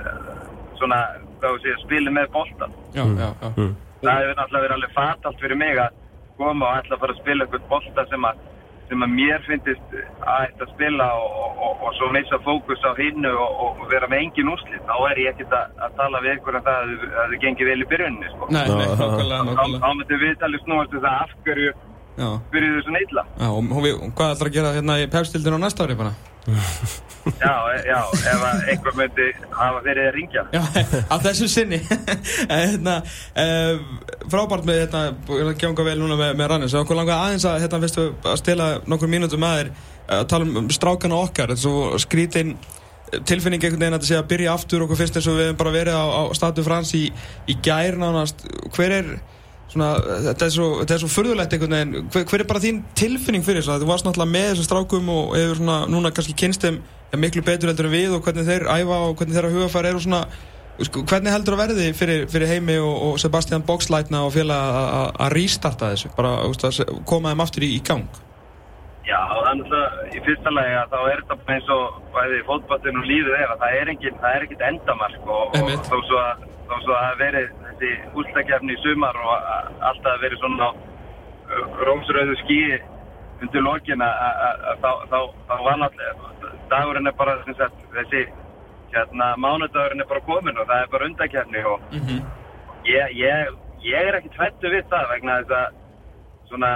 Svona, 0.77 0.97
hvað 1.41 1.55
við 1.57 1.63
segja, 1.65 1.77
spila 1.83 2.11
með 2.13 2.27
boltan 2.35 2.73
Já, 2.93 3.01
já, 3.17 3.29
já. 3.41 3.67
Það 4.03 4.21
hefur 4.21 4.37
náttúrulega 4.41 4.65
verið 4.67 4.77
alveg 4.77 4.93
fatalt 4.97 5.41
fyrir 5.41 5.57
mig 5.63 5.79
að 5.85 6.03
koma 6.37 6.69
og 6.69 6.77
ætla 6.83 6.95
að 6.95 7.01
fara 7.03 7.13
að 7.15 7.21
spila 7.23 7.45
eitthvað 7.47 7.67
bolta 7.71 8.05
sem 8.11 8.27
að, 8.29 8.41
sem 8.89 9.03
að 9.07 9.13
mér 9.17 9.41
finnist 9.47 9.95
að 9.97 10.43
ætla 10.47 10.67
að 10.67 10.73
spila 10.75 11.07
og, 11.17 11.31
og, 11.43 11.57
og, 11.67 11.81
og 11.87 11.95
svo 11.97 12.09
missa 12.13 12.37
fókus 12.45 12.85
á 12.85 12.91
hinnu 12.99 13.31
og, 13.41 13.81
vera 13.91 14.07
með 14.11 14.21
engin 14.27 14.51
úrslit 14.53 14.83
þá 14.87 14.95
er 15.11 15.21
ég 15.23 15.33
ekkert 15.33 15.55
að, 15.57 15.73
að 15.87 15.97
tala 15.97 16.21
við 16.25 16.35
ykkur 16.37 16.59
um 16.59 16.65
það 16.67 16.77
að 16.83 16.93
þið- 16.93 17.17
að 17.23 17.33
þið 17.33 17.41
gengir 17.45 17.69
vel 17.71 17.81
í 17.81 17.89
byrjunni 17.93 18.31
sko. 18.35 18.49
Nei, 18.53 18.63
nei, 18.69 18.87
þá, 18.93 19.05
nákvæmlega. 19.07 19.81
þá 19.81 19.89
myndum 19.97 20.23
við 20.27 20.37
talið 20.43 20.63
snúast 20.67 20.93
um 20.97 21.03
það 21.07 21.21
af 21.25 21.35
hverju 21.47 21.73
Já. 22.17 22.29
byrjuðu 22.53 22.81
svona 22.87 23.01
illa 23.07 23.23
Já, 23.37 23.47
og, 23.49 23.59
og, 23.71 23.81
við, 23.85 23.93
og 24.01 24.13
hvað 24.17 24.31
ætlar 24.37 24.49
að 24.51 24.55
gera 24.59 24.75
hérna 24.77 24.99
í 25.01 25.09
pepstildinu 25.17 25.57
á 25.57 25.63
næsta 25.65 25.85
ári 25.87 25.97
bara? 25.99 26.13
Já, 26.47 27.53
e- 27.75 27.83
já, 27.89 27.97
ef 28.31 28.43
að 28.47 28.61
einhver 28.71 28.95
myndi 28.95 29.27
hafa 29.51 29.81
verið 29.83 30.07
að 30.07 30.15
ringja 30.15 30.43
Já, 30.53 30.61
að 31.13 31.25
þessu 31.27 31.49
sinni. 31.51 31.81
Hérna, 32.51 32.97
uh, 33.35 33.83
Frábært 34.31 34.67
með 34.67 34.81
hérna, 34.85 35.03
að 35.35 35.53
ganga 35.61 35.87
vel 35.87 35.97
núna 35.99 36.17
með, 36.19 36.33
með 36.39 36.51
Rannis 36.53 36.75
og 36.75 36.85
okkur 36.85 36.99
langar 37.01 37.25
aðeins 37.25 37.45
að, 37.47 37.61
hérna, 37.65 37.81
fyrstu, 37.83 38.07
að 38.23 38.41
stela 38.41 38.71
nokkur 38.87 39.11
mínútur 39.11 39.41
með 39.43 39.61
þér 39.61 39.71
að 40.17 40.25
tala 40.31 40.59
um 40.61 40.69
strákana 40.71 41.19
okkar. 41.19 41.51
Þetta 41.51 41.59
er 41.59 41.63
svo 41.63 42.01
skrítin 42.01 42.55
tilfinning 43.27 43.63
einhvern 43.63 43.79
veginn 43.79 43.95
að 43.95 44.01
þetta 44.01 44.09
sé 44.09 44.19
að 44.19 44.29
byrja 44.31 44.53
aftur 44.53 44.83
okkur 44.83 44.99
fyrst 44.99 45.19
eins 45.19 45.27
og 45.31 45.37
við 45.37 45.49
hefum 45.49 45.59
bara 45.61 45.75
verið 45.75 45.95
á, 45.95 46.05
á 46.07 46.23
Statu 46.35 46.63
Frans 46.65 46.91
í, 46.97 47.05
í 47.47 47.55
gær 47.63 47.99
nánast. 47.99 48.43
Hver 48.75 48.95
er 48.97 49.11
svona, 49.71 49.87
þetta 50.29 50.47
er 50.47 50.53
svo, 50.55 50.67
þetta 50.81 50.95
er 50.97 51.01
svo 51.03 51.09
furðulegt 51.11 51.55
einhvern 51.57 51.75
veginn, 51.77 52.09
hver, 52.13 52.27
hver 52.31 52.43
er 52.43 52.49
bara 52.51 52.63
þín 52.63 52.83
tilfinning 52.97 53.45
fyrir 53.45 53.63
þess 53.63 53.73
að 53.75 53.83
þú 53.85 53.89
varst 53.91 54.07
náttúrulega 54.07 54.33
með 54.35 54.45
þessum 54.51 54.67
strákum 54.69 55.09
og 55.13 55.33
hefur 55.37 55.59
svona 55.61 55.79
núna 55.91 56.11
kannski 56.15 56.35
kynst 56.39 56.63
þeim 56.67 56.77
ja, 57.11 57.19
miklu 57.23 57.43
betur 57.47 57.71
heldur 57.71 57.89
en 57.89 57.95
við 57.97 58.15
og 58.17 58.23
hvernig 58.27 58.47
þeir 58.47 58.67
æfa 58.77 59.01
og 59.07 59.17
hvernig 59.19 59.37
þeirra 59.39 59.51
hugafæri 59.55 59.91
eru 59.91 60.03
svona 60.05 60.21
sko, 60.87 61.03
hvernig 61.09 61.33
heldur 61.33 61.57
að 61.57 61.63
verði 61.65 61.89
fyrir, 61.97 62.23
fyrir 62.31 62.51
Heimi 62.53 62.77
og, 62.83 62.95
og 63.09 63.19
Sebastian 63.23 63.65
Boxleitna 63.67 64.23
og 64.27 64.33
félag 64.35 64.79
að- 64.83 65.11
restarta 65.35 65.91
þessu? 65.93 66.13
Bara 66.15 66.37
að 66.71 67.03
koma 67.09 67.33
þeim 67.33 67.43
aftur 67.47 67.67
í, 67.67 67.73
í 67.75 67.83
gang. 67.83 68.07
Já, 69.07 69.19
þannig 69.31 69.71
að 69.71 70.15
í 70.17 70.21
fyrsta 70.25 70.51
lagi 70.51 70.73
að 70.75 70.89
þá 70.91 70.97
er 71.07 71.21
þetta 71.29 71.53
eins 71.55 71.69
og 71.71 71.99
bæði 72.11 72.39
fótballin 72.47 72.97
og 72.99 73.05
er 73.39 73.53
að 73.53 73.61
það 73.61 73.75
er 73.79 73.91
það 74.19 74.33
er 74.35 74.45
ekkit 74.47 74.63
endamark 74.67 75.29
og, 75.31 75.55
og 75.55 75.69
þó 75.87 75.95
svo 76.09 76.19
að 76.19 76.41
þó 76.67 76.73
svo 76.83 76.91
að 76.97 77.05
það 77.05 77.21
verið 77.21 77.66
þessi 77.77 78.17
úrstakefni 78.17 78.73
í 78.73 78.81
sumar 78.83 79.17
og 79.21 79.49
alltaf 79.89 80.21
verið 80.21 80.39
svona 80.41 80.69
á 80.69 80.71
rómsröðu 81.85 82.35
skíi 82.43 82.79
undir 83.41 83.61
lokin 83.61 84.01
að 84.01 84.73
þá, 84.81 84.91
þá, 85.11 85.19
þá 85.47 85.55
var 85.63 85.79
náttúrulega 85.81 86.53
dagurinn 86.71 87.07
er 87.07 87.15
bara 87.17 87.37
sagt, 87.45 87.81
þessi 87.93 88.25
hérna, 88.93 89.35
mánudagurinn 89.37 90.01
er 90.01 90.09
bara 90.09 90.25
komin 90.25 90.57
og 90.57 90.67
það 90.67 90.83
er 90.83 90.91
bara 90.91 91.05
undakefni 91.05 91.63
og 91.63 91.81
mm 91.91 91.99
-hmm. 91.99 92.21
ég, 92.85 93.11
ég, 93.21 93.53
ég 93.83 94.07
er 94.07 94.17
ekki 94.17 94.33
tvættu 94.35 94.71
við 94.73 94.89
það 94.89 95.09
vegna 95.11 95.37
þess 95.41 95.51
að 95.51 95.67
svona, 96.47 96.71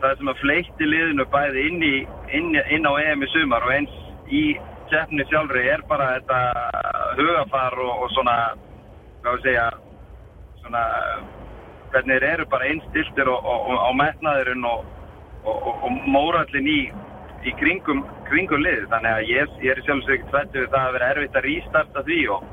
það 0.00 0.16
sem 0.18 0.28
að 0.28 0.40
fleitti 0.42 0.84
liðinu 0.86 1.24
bæði 1.24 1.66
inn, 1.68 1.82
í, 1.82 1.96
inn, 2.36 2.50
inn 2.70 2.86
á 2.86 2.92
EM 3.00 3.22
í 3.22 3.28
sumar 3.32 3.62
og 3.62 3.72
eins 3.72 3.94
í 4.28 4.58
keppni 4.90 5.24
sjálfri 5.24 5.68
er 5.68 5.82
bara 5.88 6.14
þetta 6.18 6.38
hugafar 7.16 7.78
og, 7.78 8.02
og 8.02 8.10
svona 8.10 8.36
hvað 9.22 9.34
við 9.36 9.42
segja 9.42 9.70
svona 10.62 10.82
hvernig 11.92 12.18
þeir 12.18 12.28
eru 12.30 12.48
bara 12.54 12.68
einstiltir 12.72 13.28
og, 13.28 13.44
og, 13.44 13.68
og 13.68 13.84
á 13.84 13.90
metnaðurinn 14.00 14.64
og, 14.68 14.86
og, 15.44 15.56
og, 15.56 15.86
og 15.86 16.08
mórallin 16.14 16.70
í, 16.72 16.80
í 17.44 17.54
kringum, 17.60 18.02
kringum 18.30 18.64
lið 18.64 18.88
þannig 18.94 19.12
að 19.12 19.30
ég, 19.34 19.54
ég 19.66 19.76
er 19.76 19.84
sjálfsög 19.86 20.16
ekki 20.16 20.32
tvættu 20.32 20.64
við 20.64 20.74
það 20.74 20.88
að 20.88 20.98
vera 20.98 21.12
erfitt 21.14 21.38
að 21.40 21.48
rístarta 21.50 22.04
því 22.08 22.20
og 22.38 22.50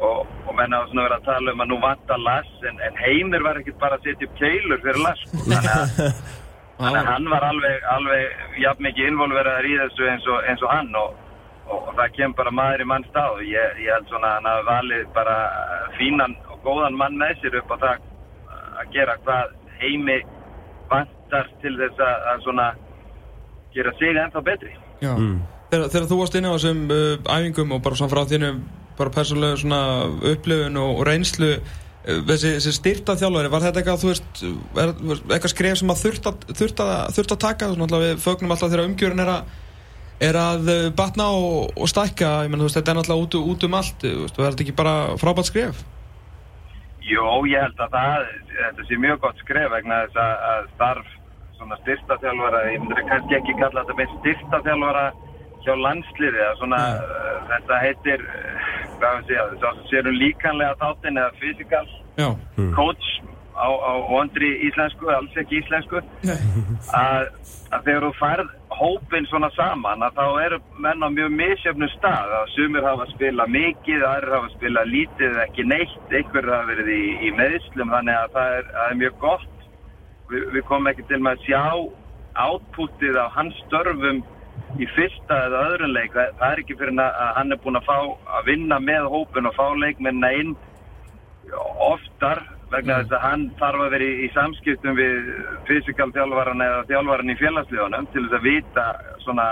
og, 0.00 0.26
og 0.48 0.52
menn 0.56 0.74
hafa 0.74 0.88
svona 0.90 1.06
verið 1.06 1.16
að 1.16 1.26
tala 1.28 1.54
um 1.54 1.62
að 1.62 1.70
nú 1.70 1.78
vantar 1.82 2.22
Lass 2.24 2.68
en, 2.68 2.78
en 2.86 3.00
Heimir 3.00 3.44
var 3.44 3.60
ekkert 3.60 3.80
bara 3.80 3.98
að 3.98 4.06
setja 4.08 4.28
upp 4.28 4.38
keilur 4.40 4.84
fyrir 4.84 5.00
Lass. 5.04 5.24
Þannig 5.32 5.72
að, 5.72 6.12
þannig 6.80 7.00
að 7.00 7.10
hann 7.10 7.28
var 7.34 7.48
alveg, 7.50 7.88
alveg 7.94 8.62
jafn 8.64 8.86
mikið 8.88 9.10
involveraður 9.12 9.68
í 9.68 9.74
þessu 9.82 10.08
eins 10.12 10.30
og, 10.30 10.46
eins 10.48 10.64
og 10.64 10.72
hann 10.72 10.94
og, 11.02 11.18
og, 11.66 11.78
og 11.78 11.92
það 11.98 12.16
kemur 12.16 12.38
bara 12.40 12.54
maður 12.60 12.84
í 12.84 12.88
mann 12.92 13.08
stað. 13.10 13.42
Ég, 13.50 13.82
ég 13.84 13.96
held 13.96 14.12
svona 14.12 14.32
að 14.32 14.38
hann 14.38 14.50
hafi 14.52 14.68
valið 14.70 15.04
bara 15.18 15.36
fínan 15.98 16.38
og 16.48 16.49
góðan 16.64 16.98
mann 16.98 17.18
með 17.20 17.40
sér 17.40 17.60
upp 17.60 17.74
á 17.74 17.76
það 17.84 18.06
að 18.80 18.94
gera 18.94 19.16
hvað 19.24 19.56
Heimi 19.80 20.18
vantar 20.90 21.50
til 21.62 21.76
þess 21.78 22.02
að, 22.04 22.24
að 22.32 22.44
svona 22.44 22.68
gera 23.74 23.92
sig 23.98 24.18
ennþá 24.18 24.42
betri. 24.44 24.72
Já. 25.00 25.12
Þegar, 25.70 25.86
þegar 25.92 26.08
þú 26.10 26.18
varst 26.20 26.36
inn 26.36 26.48
á 26.50 26.52
þessum 26.56 26.80
uh, 26.90 27.36
æfingum 27.36 27.76
og 27.76 27.84
bara 27.84 27.98
svona 28.00 28.12
frá 28.12 28.24
þínu 28.28 28.50
bara 28.98 29.12
persónlega 29.14 29.60
svona 29.60 29.82
upplifun 30.32 30.80
og, 30.80 30.98
og 30.98 31.06
reynslu 31.08 31.52
uh, 31.54 31.62
þessi, 32.28 32.56
þessi 32.58 32.74
styrta 32.76 33.16
þjálfari, 33.20 33.52
var 33.52 33.64
þetta 33.64 33.80
eitthvað 33.82 34.02
þú 34.02 34.10
veist, 34.10 34.42
er, 34.82 34.94
eitthvað 35.30 35.54
skref 35.54 35.80
sem 35.80 35.94
að 35.94 36.02
þurft 36.02 36.28
að, 36.32 36.46
þurft 36.58 36.84
að, 36.84 36.92
þurft 37.16 37.36
að 37.36 37.42
taka, 37.46 37.70
svona 37.70 37.86
alltaf 37.86 38.04
við 38.04 38.24
fögnum 38.26 38.56
alltaf 38.56 38.72
þegar 38.74 38.86
umgjörun 38.88 39.24
er 39.24 39.34
að 39.38 39.58
er 40.20 40.36
að 40.36 40.66
uh, 40.68 40.82
batna 40.92 41.30
og, 41.32 41.70
og 41.80 41.88
stækka. 41.88 42.34
Ég 42.44 42.50
menn 42.52 42.60
þú 42.60 42.66
veist, 42.66 42.76
þetta 42.76 42.92
er 42.92 42.98
náttúrulega 42.98 43.24
út, 43.24 43.38
út 43.54 43.64
um 43.64 43.78
allt 43.78 44.04
þú 44.04 44.18
veist, 44.26 44.36
og 44.36 44.48
er 44.50 44.62
ekki 44.66 44.76
bara 44.76 44.96
frábært 45.22 45.48
skref 45.48 45.80
Jó, 47.10 47.24
ég 47.50 47.58
held 47.58 47.80
að 47.82 47.96
það, 47.96 48.28
þetta 48.54 48.84
sé 48.86 48.98
mjög 49.02 49.18
gott 49.24 49.40
skref 49.42 49.72
vegna 49.72 50.04
þess 50.04 50.20
að, 50.22 50.34
að 50.50 50.68
starf 50.74 51.08
svona 51.58 51.78
styrtaþjálfara, 51.82 52.60
ég 52.70 52.84
myndir 52.84 53.02
kannski 53.08 53.36
ekki 53.36 53.56
kalla 53.58 53.82
þetta 53.82 53.96
með 53.98 54.12
styrtaþjálfara 54.18 55.06
hjá 55.64 55.72
landsliði, 55.76 56.40
að 56.46 56.54
svona, 56.60 56.78
uh, 57.00 57.32
þetta 57.50 57.80
heitir, 57.82 58.22
uh, 58.24 58.70
hvað 59.00 59.18
við 59.28 59.66
að 59.68 59.82
sérum 59.90 60.20
líkanlega 60.20 60.78
þáttinn 60.80 61.20
eða 61.20 61.34
physical 61.40 61.84
Já, 62.20 62.28
coach 62.78 63.10
á, 63.60 63.68
á 63.68 63.92
vondri 64.08 64.50
íslensku, 64.68 65.10
alls 65.12 65.36
ekki 65.40 65.60
íslensku, 65.60 66.00
að, 66.96 67.28
að 67.70 67.86
þegar 67.86 68.06
þú 68.06 68.12
færð 68.20 68.56
hópin 68.80 69.26
svona 69.28 69.50
saman 69.52 70.04
að 70.06 70.16
þá 70.16 70.26
eru 70.46 70.58
menn 70.80 71.04
á 71.04 71.08
mjög 71.12 71.32
misjöfnum 71.36 71.92
stað 71.96 72.34
að 72.38 72.52
sumir 72.54 72.86
hafa 72.86 73.04
að 73.06 73.14
spila 73.14 73.46
mikið, 73.52 74.04
aðrir 74.08 74.36
hafa 74.36 74.48
að 74.48 74.56
spila 74.56 74.84
lítið 74.88 75.26
eða 75.28 75.46
ekki 75.46 75.66
neitt, 75.68 76.04
einhver 76.08 76.50
hafa 76.54 76.68
verið 76.70 76.92
í, 76.94 77.02
í 77.28 77.32
meðslum 77.36 77.94
þannig 77.94 78.20
að 78.20 78.36
það 78.36 78.58
er, 78.58 78.68
það 78.76 78.92
er 78.92 79.00
mjög 79.02 79.18
gott. 79.24 79.48
Vi, 80.30 80.44
við 80.54 80.68
komum 80.70 80.92
ekki 80.92 81.08
til 81.10 81.20
með 81.20 81.36
að 81.36 81.48
sjá 81.48 81.64
átpútið 82.40 83.18
á 83.20 83.26
hans 83.34 83.58
störfum 83.66 84.22
í 84.80 84.86
fyrsta 84.94 85.42
eða 85.48 85.64
öðrun 85.72 85.94
leik. 85.96 86.14
Það, 86.14 86.46
er 86.48 86.62
ekki 86.62 86.78
fyrir 86.78 87.02
að 87.04 87.30
hann 87.36 87.52
er 87.52 87.62
búin 87.64 87.80
að 87.80 87.88
fá 87.90 87.98
að 88.38 88.48
vinna 88.48 88.80
með 88.80 89.10
hópin 89.12 89.50
og 89.50 89.56
fá 89.58 89.66
leikmenna 89.82 90.32
inn 90.40 90.56
oftar 91.90 92.44
vegna 92.70 93.00
þess 93.00 93.16
að 93.16 93.24
hann 93.24 93.46
þarf 93.58 93.84
að 93.84 93.94
vera 93.94 94.06
í, 94.06 94.12
í 94.24 94.28
samskiptum 94.34 94.98
við 94.98 95.32
fysikal 95.68 96.10
þjálfvaran 96.14 96.62
eða 96.66 96.84
þjálfvaran 96.90 97.32
í 97.32 97.38
félagslíðunum 97.40 98.08
til 98.12 98.24
þess 98.26 98.38
að 98.38 98.46
vita 98.46 98.86
svona 99.24 99.48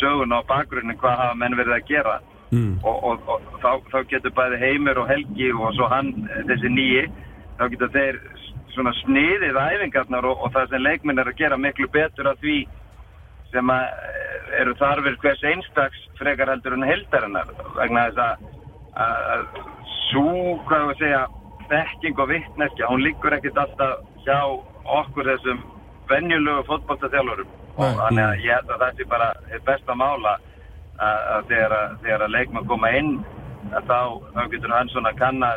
sögun 0.00 0.36
og 0.36 0.46
bakgrunnin 0.50 1.00
hvað 1.00 1.18
hafa 1.22 1.38
menn 1.40 1.56
verið 1.56 1.78
að 1.78 1.88
gera 1.88 2.18
mm. 2.52 2.74
og, 2.82 2.96
og, 3.08 3.26
og 3.32 3.58
þá, 3.64 3.72
þá 3.92 3.98
getur 4.12 4.36
bæði 4.36 4.60
Heimir 4.62 5.00
og 5.00 5.10
Helgi 5.10 5.50
og 5.56 5.74
svo 5.78 5.88
hann, 5.92 6.12
þessi 6.50 6.72
nýji 6.76 7.08
þá 7.58 7.66
getur 7.74 7.92
þeir 7.96 8.20
svona 8.72 8.94
sniðið 9.02 9.58
æfingarnar 9.58 10.28
og, 10.28 10.44
og 10.44 10.54
það 10.54 10.72
sem 10.72 10.86
leikminn 10.86 11.20
er 11.20 11.32
að 11.32 11.40
gera 11.40 11.60
miklu 11.60 11.88
betur 11.92 12.30
að 12.30 12.40
því 12.44 12.58
sem 13.52 13.72
að 13.72 13.84
eh, 13.84 14.40
eru 14.62 14.74
þarfir 14.80 15.20
hvers 15.24 15.44
einstaks 15.48 16.08
frekar 16.20 16.52
heldur 16.52 16.76
en 16.76 16.88
heldarinnar 16.88 17.52
vegna 17.76 18.08
þess 18.08 18.24
að, 18.24 18.50
að, 19.04 19.22
að 19.34 19.46
svo, 20.08 20.32
hvað 20.68 20.90
við 20.92 21.02
segja 21.02 21.22
þekking 21.70 22.22
og 22.22 22.30
vittneskja, 22.32 22.88
hún 22.90 23.04
liggur 23.04 23.36
ekkit 23.36 23.58
alltaf 23.58 24.00
hjá 24.26 24.38
okkur 25.00 25.28
þessum 25.32 25.60
venjulegu 26.10 26.64
fótballtaþjálfurum 26.68 27.52
og 27.76 28.00
þannig 28.00 28.24
að 28.24 28.42
ég 28.46 28.56
held 28.56 28.72
að 28.72 28.82
það 28.84 28.96
sé 28.98 29.06
bara 29.12 29.28
besta 29.68 29.94
mála 29.96 30.32
að, 30.32 31.20
að 31.34 31.46
þegar 31.52 31.76
að, 31.78 31.94
þegar 32.02 32.24
að 32.26 32.34
leikmann 32.36 32.68
koma 32.72 32.90
inn 32.98 33.12
að 33.72 33.86
þá, 33.88 34.00
getur 34.52 34.74
hann 34.76 34.90
svona 34.92 35.14
kanna 35.20 35.52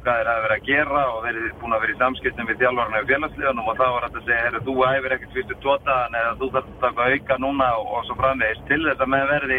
hvað 0.00 0.16
þeir 0.16 0.30
hafa 0.30 0.44
verið 0.46 0.56
að 0.56 0.66
gera 0.70 1.02
og 1.12 1.18
verið 1.26 1.50
búin 1.60 1.74
að 1.76 1.82
vera 1.84 1.94
í 1.94 1.98
samskiptum 2.00 2.48
við 2.48 2.62
þjálfarna 2.62 3.02
og 3.02 3.10
félagsliðunum 3.10 3.68
og 3.68 3.76
þá 3.76 3.84
var 3.84 4.06
þetta 4.06 4.20
að 4.20 4.28
segja, 4.28 4.44
herru, 4.46 4.62
þú 4.64 4.74
æfir 4.88 5.14
ekkert 5.16 5.34
fyrstu 5.36 5.56
tótaðan 5.64 6.16
eða 6.20 6.32
þú 6.40 6.48
þarf 6.54 6.70
að 6.70 6.80
taka 6.86 7.08
auka 7.10 7.38
núna 7.44 7.68
og, 7.76 7.90
og 7.98 8.06
svo 8.08 8.16
framvegist 8.20 8.64
til 8.70 8.80
þess 8.86 9.04
að 9.04 9.12
með 9.14 9.26
verði 9.34 9.58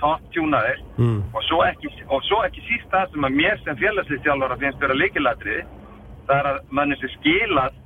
top-tjúnaðir 0.00 0.78
Mm. 0.98 1.20
og, 1.34 1.42
svo 1.46 1.60
ekki, 1.66 1.90
og 2.08 2.22
svo 2.26 2.40
ekki 2.46 2.62
síst 2.68 2.88
það 2.90 3.12
sem 3.12 3.24
að 3.28 3.36
mér 3.40 3.60
sem 3.64 3.76
félagsliðstjálfara 3.82 4.56
finnst 4.62 4.80
vera 4.82 4.94
líkilatri 4.98 5.58
það 6.28 6.38
er 6.40 6.48
að 6.52 6.58
manni 6.74 6.96
sem 7.00 7.12
skilað 7.18 7.76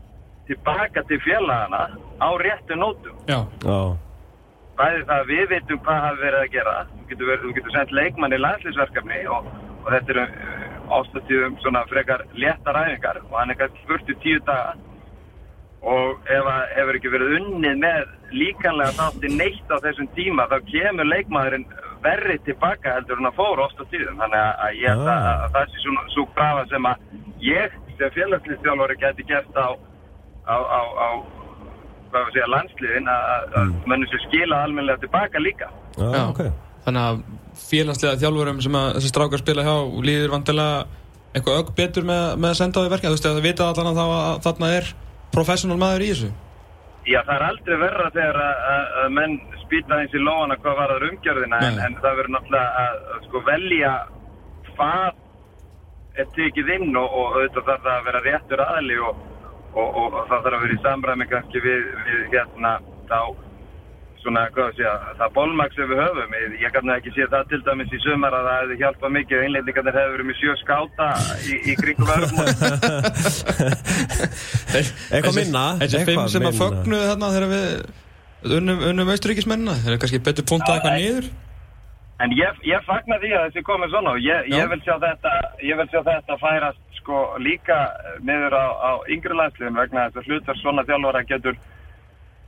tilbaka 0.48 1.02
til 1.08 1.18
félagana 1.26 1.82
á 2.20 2.28
réttu 2.42 2.74
nótum 2.80 3.16
Já, 3.28 3.40
Já. 3.66 3.76
bæði 4.80 5.02
það 5.08 5.18
að 5.20 5.28
við 5.32 5.44
veitum 5.52 5.82
hvað 5.84 6.00
hafi 6.06 6.22
verið 6.24 6.40
að 6.40 6.52
gera 6.56 6.76
þú 6.88 7.04
getur, 7.10 7.26
verið, 7.30 7.42
þú 7.44 7.52
getur 7.58 7.76
sendt 7.76 7.92
leikmann 8.00 8.32
í 8.32 8.40
landslýsverkefni 8.40 9.20
og, 9.36 9.50
og 9.84 9.92
þetta 9.92 10.16
eru 10.16 10.24
ástatíðum 10.92 11.54
svona 11.62 11.84
frekar 11.92 12.24
léttar 12.34 12.80
æfingar 12.80 13.20
og 13.28 13.36
hann 13.38 13.50
er 13.54 13.60
kannski 13.60 13.84
spurt 13.84 14.08
í 14.10 14.16
tíu 14.24 14.40
daga 14.48 14.72
og 15.82 16.26
ef 16.30 16.46
að 16.46 16.60
hefur 16.76 16.98
ekki 16.98 17.10
verið 17.12 17.32
unnið 17.40 17.78
með 17.82 18.10
líkanlega 18.32 18.96
þátti 18.98 19.30
neitt 19.36 19.72
á 19.72 19.76
þessum 19.82 20.08
tíma 20.16 20.44
þá 20.50 20.58
kemur 20.68 21.08
leikmaðurinn 21.10 21.64
verri 22.04 22.38
tilbaka 22.46 22.94
heldur 22.96 23.18
en 23.22 23.28
að 23.30 23.36
fóra 23.38 23.66
oft 23.66 23.78
á 23.80 23.84
tíðum 23.92 24.18
þannig 24.22 24.40
að- 24.42 24.76
ég 24.82 24.88
held 24.92 25.06
að, 25.06 25.22
Ah. 25.22 25.44
að 25.46 25.52
það 25.56 25.66
sé 25.72 25.78
svona 25.84 26.02
svo 26.14 26.24
grafa 26.34 26.64
sem 26.72 26.84
að 26.90 26.96
ég 27.40 27.70
sem 27.98 28.10
félagslýstjálfari 28.16 28.96
geti 29.02 29.22
gert 29.28 29.54
á 29.56 29.68
á, 30.42 30.56
á, 30.58 30.80
á 31.06 31.08
hvað 32.10 32.24
við 32.26 32.32
segja, 32.34 32.48
landsliðin 32.54 33.06
að, 33.08 33.22
að, 33.34 33.44
að 33.60 33.68
mönnum 33.88 34.08
sér 34.10 34.22
skila 34.26 34.56
almennilega 34.66 35.00
tilbaka 35.04 35.38
líka. 35.40 35.68
Já, 35.96 36.08
Já. 36.12 36.22
ok. 36.28 36.42
þannig 36.84 37.02
að 37.08 37.22
félagslega 37.62 38.18
þjálfurum 38.20 38.58
sem 38.64 38.72
að 38.80 38.88
þessi 38.96 39.10
strákar 39.12 39.38
spila 39.38 39.62
hjá 39.62 39.76
líður 40.02 40.32
vantilega 40.34 40.86
eitthvað 41.32 41.58
ögg 41.62 41.68
betur 41.78 42.02
með, 42.04 42.24
með 42.42 42.50
að 42.50 42.58
senda 42.58 42.80
á 42.80 42.82
því 42.82 42.90
verkefni, 42.92 43.12
þú 43.12 43.16
veist, 43.16 43.28
að 43.30 43.36
það 43.38 43.46
vita 43.48 43.68
allan 43.70 43.90
að, 43.92 44.00
þá 44.00 44.06
að 44.12 44.40
þarna 44.46 44.70
er 44.76 44.84
professional 45.32 45.78
maður 45.80 46.02
í 46.04 46.10
þessu 46.12 46.30
Já, 47.02 47.18
það 47.26 47.34
er 47.34 47.44
aldrei 47.48 47.76
verra 47.80 48.10
þegar 48.14 48.36
að, 48.38 49.06
menn 49.16 49.32
spýta 49.64 49.98
eins 49.98 50.12
í 50.14 50.20
lóana 50.22 50.54
hvað 50.62 50.76
var 50.78 50.92
það 50.92 51.06
umgjörðina 51.08 51.58
en, 51.66 51.80
en 51.82 51.96
það 51.98 52.18
verður 52.20 52.34
náttúrulega 52.36 52.84
að, 52.84 53.00
sko 53.26 53.42
velja 53.48 53.92
hvað 54.68 56.20
er 56.22 56.28
tekið 56.36 56.70
inn 56.76 56.98
og, 57.00 57.08
og 57.08 57.38
auðvitað 57.40 57.66
þarf 57.70 57.86
það 57.88 57.96
að 57.96 58.06
vera 58.06 58.22
réttur 58.26 58.62
aðli 58.66 59.00
og, 59.02 59.24
og, 59.72 59.88
og, 59.88 60.06
og 60.06 60.30
það 60.30 60.46
þarf 60.46 60.52
að 60.52 60.62
vera 60.66 60.76
í 60.76 60.82
samræmi 60.84 61.28
kannski 61.32 61.64
við, 61.64 61.88
við 62.06 62.22
hérna 62.36 62.72
þá 63.10 63.18
svona, 64.22 64.42
hvað 64.54 64.68
að 64.70 64.76
segja, 64.78 64.92
það 65.20 65.32
bólmaks 65.36 65.76
sem 65.78 65.90
við 65.90 66.00
höfum. 66.02 66.36
Ég, 66.38 66.54
ég 66.62 66.74
kannu 66.76 66.94
ekki 66.96 67.12
sé 67.16 67.26
það 67.32 67.48
til 67.52 67.60
dæmis 67.66 67.92
í 67.92 68.00
sumar 68.04 68.36
að 68.38 68.46
það 68.48 68.60
hefði 68.62 68.76
hjálpað 68.82 69.14
mikið 69.16 69.38
að 69.38 69.46
innleitningarnir 69.48 69.98
hefur 70.00 70.14
verið 70.16 70.28
með 70.30 70.38
sjö 70.40 70.52
skáta 70.62 71.08
í, 71.42 71.58
í 71.72 71.76
kringum 71.82 72.12
verðum. 72.12 72.36
Eitthvað 75.12 75.38
minna, 75.38 75.64
Þessi 75.82 76.04
fimm 76.08 76.26
sem 76.30 76.42
að 76.42 76.48
minna. 76.48 76.58
fögnuðu 76.60 77.08
þarna 77.10 77.32
þegar 77.36 77.48
við 77.52 77.66
unnum, 78.58 78.84
unnum 78.90 79.10
austuríkismennina 79.14 79.78
þeir 79.82 79.94
eru 79.94 80.02
kannski 80.02 80.22
betur 80.26 80.46
punktað 80.50 80.78
eitthvað 80.78 80.98
niður 81.00 81.32
En 82.22 82.30
ég, 82.38 82.58
ég 82.68 82.84
fagna 82.86 83.16
því 83.18 83.30
að 83.34 83.44
þessi 83.48 83.62
komið 83.66 83.90
svona 83.90 84.12
og 84.14 84.18
ég, 84.22 84.48
ég, 84.52 84.66
vil 84.70 84.78
sjá 84.84 84.94
þetta, 85.02 85.30
ég 85.66 85.78
vil 85.80 85.86
sjá 85.90 86.00
þetta 86.06 86.36
færast 86.38 86.98
sko 87.00 87.22
líka 87.42 87.78
niður 88.22 88.54
á, 88.54 88.64
á 88.78 88.90
yngri 89.10 89.34
landsliðum 89.34 89.80
vegna 89.80 90.04
þess 90.12 90.20
að 90.20 90.28
hlutar 90.30 90.60
svona 90.60 90.84
þjálfara 90.86 91.24
getur 91.26 91.56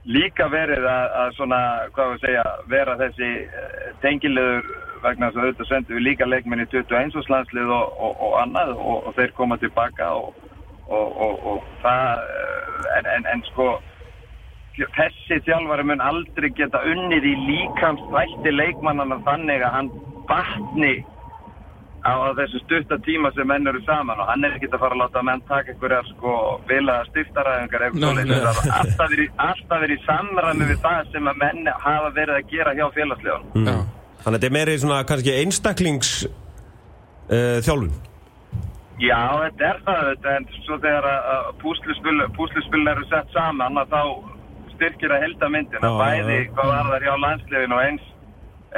líka 0.04 0.48
verið 0.52 0.84
að, 0.88 1.06
að 1.20 1.30
svona, 1.38 1.60
hvað 1.96 2.10
við 2.12 2.24
segja, 2.24 2.44
vera 2.72 2.96
þessi 3.00 3.30
eh, 3.44 3.86
tengilegur 4.02 4.66
vegna 5.04 5.30
þess 5.30 5.38
að 5.38 5.46
auðvitað 5.46 5.70
sendum 5.70 5.98
við 5.98 6.06
líka 6.08 6.28
leikmenn 6.28 6.64
í 6.64 6.68
21. 6.72 7.24
landslið 7.32 7.72
og, 7.72 7.96
og, 7.96 8.20
og 8.26 8.36
annað 8.42 8.74
og, 8.76 9.08
og 9.08 9.16
þeir 9.16 9.34
koma 9.38 9.58
tilbaka 9.62 10.10
og, 10.20 10.44
það, 11.82 12.22
eh, 12.36 12.86
en, 12.98 13.10
en, 13.16 13.28
en 13.32 13.44
sko 13.52 13.72
þessi 14.74 15.38
þjálfari 15.46 15.86
mun 15.86 16.02
aldrei 16.02 16.50
geta 16.58 16.82
unnið 16.90 17.28
í 17.30 17.34
líkamsvætti 17.48 18.52
leikmannana 18.52 19.20
þannig 19.26 19.62
að 19.62 19.76
hann 19.76 19.90
batni 20.28 20.94
á, 22.04 22.12
þessu 22.36 22.60
stutta 22.64 22.98
tíma 23.06 23.30
sem 23.34 23.46
menn 23.48 23.66
eru 23.66 23.80
saman 23.86 24.20
og 24.20 24.28
hann 24.28 24.44
er 24.44 24.54
ekki 24.58 24.68
að 24.68 24.78
fara 24.82 24.94
að 24.96 25.02
láta 25.02 25.22
menn 25.24 25.40
taka 25.48 25.72
einhverjar 25.72 26.06
sko 26.12 26.32
vilaða 26.68 27.06
styrtaræðingar 27.10 27.86
Nei, 27.94 28.24
nei. 28.24 28.40
alltaf 28.44 29.80
verið 29.80 29.96
í 29.98 30.04
samræmi 30.04 30.68
við 30.70 30.80
það 30.84 31.12
sem 31.14 31.28
að 31.32 31.40
menn 31.44 31.68
hafa 31.86 32.10
verið 32.16 32.36
að 32.40 32.50
gera 32.52 32.74
hjá 32.78 32.86
félagslegun 32.98 33.46
Mm. 33.54 33.68
Já. 33.68 33.76
Þannig 34.24 34.26
að 34.26 34.40
þetta 34.40 34.46
er 34.50 34.56
meiri 34.56 34.74
svona 34.80 34.98
kannski 35.04 35.32
einstaklings 35.40 36.10
uh, 36.24 37.58
þjálfun. 37.64 37.90
Já, 39.02 39.18
þetta 39.42 39.66
er 39.68 39.80
það 39.84 40.00
þetta, 40.10 40.36
en 40.38 40.46
svo 40.64 40.76
þegar 40.84 41.06
að- 41.10 41.26
að 41.34 41.48
púsluspil, 41.64 42.16
púsluspil 42.36 42.84
eru 42.92 43.04
sett 43.10 43.32
saman 43.34 43.76
að 43.82 43.90
þá 43.90 44.02
styrkir 44.74 45.12
að 45.16 45.22
helda 45.26 45.48
myndin 45.50 45.84
að 45.88 45.98
bæði 46.00 46.38
hvað 46.54 46.70
var 46.72 46.88
þar 46.92 47.04
hjá 47.08 47.14
landsliðin 47.24 47.74
og 47.76 47.82
eins, 47.88 48.06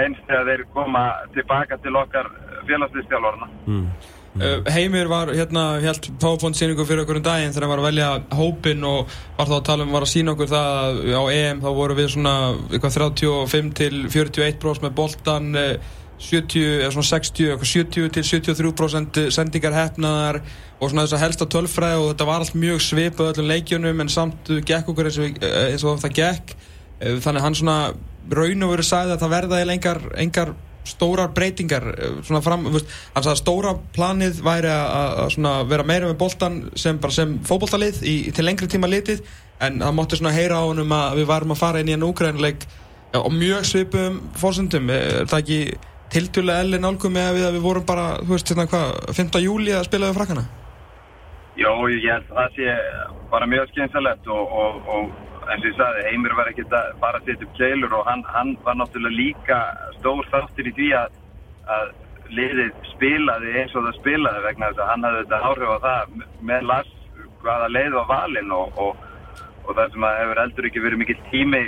eins 0.03 0.19
þegar 0.27 0.45
þeir 0.51 0.65
koma 0.75 1.05
tilbaka 1.37 1.79
til 1.85 1.95
okkar 1.97 2.27
félagsliðstjálfarna. 2.71 3.49
Mm. 3.67 3.89
Uh, 4.37 4.67
Heimir 4.69 5.09
var 5.09 5.31
hérna 5.33 5.79
helt 5.81 6.11
PowerPoint 6.21 6.59
síningu 6.59 6.85
fyrir 6.85 7.07
okkur 7.07 7.23
um 7.23 7.25
daginn 7.25 7.55
þegar 7.55 7.65
hann 7.65 7.73
var 7.73 7.81
að 7.81 7.87
velja 7.89 8.09
hópin 8.37 8.85
og 8.85 9.15
var 9.39 9.49
þá 9.49 9.55
að 9.57 9.63
tala 9.71 9.87
um 9.87 9.95
var 9.97 10.05
að 10.05 10.13
sína 10.13 10.35
okkur 10.35 10.51
það 10.51 10.81
að 10.83 10.99
á 11.17 11.23
EM 11.33 11.63
þá 11.63 11.71
voru 11.79 11.97
við 11.97 12.11
svona 12.13 12.35
eitthvað 12.67 12.99
35 12.99 13.73
til 13.81 14.03
41 14.13 14.61
bros 14.61 14.83
með 14.85 14.95
boltan 14.99 15.49
eh, 15.57 15.89
70 16.21 16.69
eða 16.83 16.93
svona 16.93 17.09
60 17.15 17.49
eitthvað 17.55 17.73
70 17.73 18.13
til 18.13 18.27
73 18.29 19.33
sendingar 19.39 19.79
hefnaðar 19.79 20.43
og 20.45 20.91
svona 20.91 21.07
þess 21.07 21.17
að 21.17 21.25
helsta 21.25 21.51
tölfræði 21.57 22.03
og 22.03 22.13
þetta 22.13 22.29
var 22.29 22.45
allt 22.45 22.61
mjög 22.61 22.85
svipað 22.85 23.33
öllum 23.33 23.51
leikjunum 23.55 24.05
en 24.05 24.13
samt 24.13 24.53
gekk 24.69 24.93
okkur 24.93 25.09
eins 25.09 25.21
og, 25.23 25.41
eh, 25.41 25.61
eins 25.73 25.89
og 25.89 25.97
það 26.05 26.19
gekk 26.21 26.59
Eh, 27.01 27.19
þannig 27.21 27.45
hann 27.45 27.57
svona 27.57 27.79
raun 28.33 28.65
og 28.65 28.73
veru 28.73 28.85
sagði 28.87 29.15
að 29.15 29.23
það 29.23 29.35
verða 29.35 29.59
eiginlega 29.59 29.77
engar, 29.77 29.99
engar 30.23 30.53
stórar 30.89 31.33
breytingar 31.37 31.89
eh, 31.95 32.41
fram, 32.45 32.69
veist, 32.75 32.93
hann 33.15 33.27
sagði 33.27 33.35
að 33.35 33.43
stóra 33.43 33.75
planið 33.97 34.41
væri 34.47 34.73
að, 34.73 35.21
vera 35.71 35.87
meira 35.87 36.11
með 36.11 36.19
boltan 36.23 36.61
sem 36.79 37.01
sem 37.15 37.37
fótboltalið 37.47 38.03
í, 38.07 38.17
til 38.35 38.47
lengri 38.47 38.71
tíma 38.71 38.91
litið 38.91 39.25
en 39.65 39.81
það 39.81 40.19
svona 40.21 40.35
heyra 40.37 40.61
á 40.61 40.69
honum 40.69 40.93
að 40.93 41.21
við 41.21 41.31
varum 41.31 41.55
að 41.55 41.63
fara 41.63 41.81
inn 41.81 41.91
í 41.91 41.97
enn 41.97 42.07
úgrænuleik 42.07 42.67
og 43.17 43.33
mjög 43.33 43.65
svipum 43.65 44.19
fórsöndum 44.37 44.91
er 44.93 45.29
það 45.31 45.43
ekki 45.43 45.61
tildulega 46.13 46.63
elli 46.65 46.81
nálgum 46.81 47.15
með 47.15 47.31
að 47.31 47.39
við, 47.39 47.47
við 47.57 47.65
vorum 47.65 47.87
bara, 47.89 48.07
veist, 48.27 48.51
hérna 48.51 48.69
hvað 48.71 49.15
5. 49.17 49.41
júli 49.43 49.75
að 49.75 49.87
spila 49.89 50.11
við 50.11 50.19
frakkana 50.21 50.47
Jó, 51.57 51.71
ég 51.89 52.05
held 52.13 52.27
að 52.31 52.37
það 52.37 52.59
sé 52.59 52.75
bara 53.31 53.49
mjög 53.49 53.71
skynsalegt 53.73 54.29
og, 54.29 54.53
og, 54.61 54.91
og 54.93 55.07
eins 55.47 55.63
og 55.63 55.69
ég 55.71 55.79
sagði, 55.79 56.03
Heimir 56.11 56.35
var 56.39 56.51
ekkert 56.51 56.75
að 56.75 56.91
bara 57.03 57.23
setja 57.25 57.47
upp 57.47 57.55
keilur 57.59 57.95
og 57.99 58.09
hann, 58.09 58.25
hann 58.35 58.53
var 58.67 58.79
náttúrulega 58.81 59.19
líka 59.21 59.61
stór 59.99 60.29
þáttur 60.33 60.71
í 60.71 60.75
því 60.77 60.91
að, 60.99 61.17
að 61.77 61.95
liðið 62.37 62.85
spilaði 62.93 63.57
eins 63.61 63.75
og 63.77 63.87
það 63.87 63.99
spilaði 64.01 64.45
vegna 64.47 64.71
þess 64.71 64.83
að 64.85 64.93
hann 64.93 65.07
hafði 65.07 65.25
þetta 65.25 65.43
áhrif 65.51 65.73
á 65.73 65.79
það 65.87 66.15
með 66.51 66.71
Lars 66.71 66.95
hvaða 67.43 67.73
leið 67.73 67.99
var 68.01 68.09
valinn 68.11 68.55
og, 68.57 68.81
og, 68.83 69.03
og 69.67 69.75
það 69.79 69.93
sem 69.95 70.07
að 70.09 70.21
hefur 70.21 70.43
eldur 70.45 70.71
ekki 70.71 70.85
verið 70.87 71.03
mikill 71.03 71.21
tími 71.31 71.63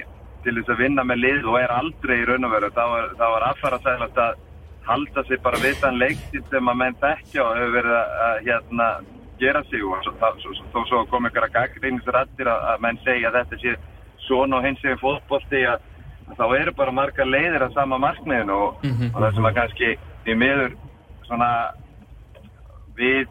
til 0.44 0.54
þess 0.58 0.72
að 0.74 0.82
vinna 0.82 1.04
með 1.06 1.22
lið 1.24 1.48
og 1.50 1.58
er 1.60 1.74
aldrei 1.74 2.16
í 2.18 2.26
raun 2.28 2.46
og 2.48 2.54
veru. 2.54 2.70
Þá 2.74 2.84
var, 2.92 3.08
var 3.20 3.46
affara 3.50 3.80
sæðilegt 3.84 4.20
að 4.22 4.44
halda 4.88 5.24
sig 5.28 5.42
bara 5.44 5.60
við 5.62 5.78
þann 5.82 6.00
leikstíl 6.00 6.44
sem 6.48 6.70
að 6.72 6.78
menn 6.82 6.98
þekkja 7.02 7.44
og 7.44 7.56
hefur 7.58 7.74
verið 7.76 7.96
að 7.98 8.42
hérna, 8.46 8.88
gera 9.40 9.62
sig 9.70 9.82
og 9.84 10.02
það, 10.20 10.40
svo, 10.42 10.54
svo, 10.72 10.84
svo 10.90 11.04
kom 11.10 11.26
einhverja 11.28 11.54
gaggrínisrættir 11.58 12.50
að, 12.50 12.66
að 12.72 12.82
menn 12.86 12.98
segja 13.04 13.30
að 13.30 13.38
þetta 13.40 13.60
sé 13.62 13.76
svona 14.26 14.58
og 14.58 14.66
hins 14.66 14.82
veginn 14.84 15.00
fótbolti 15.02 15.62
að, 15.70 15.80
að 16.28 16.36
þá 16.40 16.46
eru 16.60 16.72
bara 16.76 16.92
margar 16.92 17.26
leiðir 17.30 17.64
að 17.68 17.74
sama 17.78 17.98
markmiðinu 18.02 18.56
og, 18.66 18.84
Mhm. 18.84 19.10
og 19.14 19.22
það 19.22 19.34
sem 19.38 19.46
að 19.50 19.54
kannski 19.60 19.90
því 20.26 20.34
miður 20.42 20.76
svona 21.28 21.50
við 22.98 23.26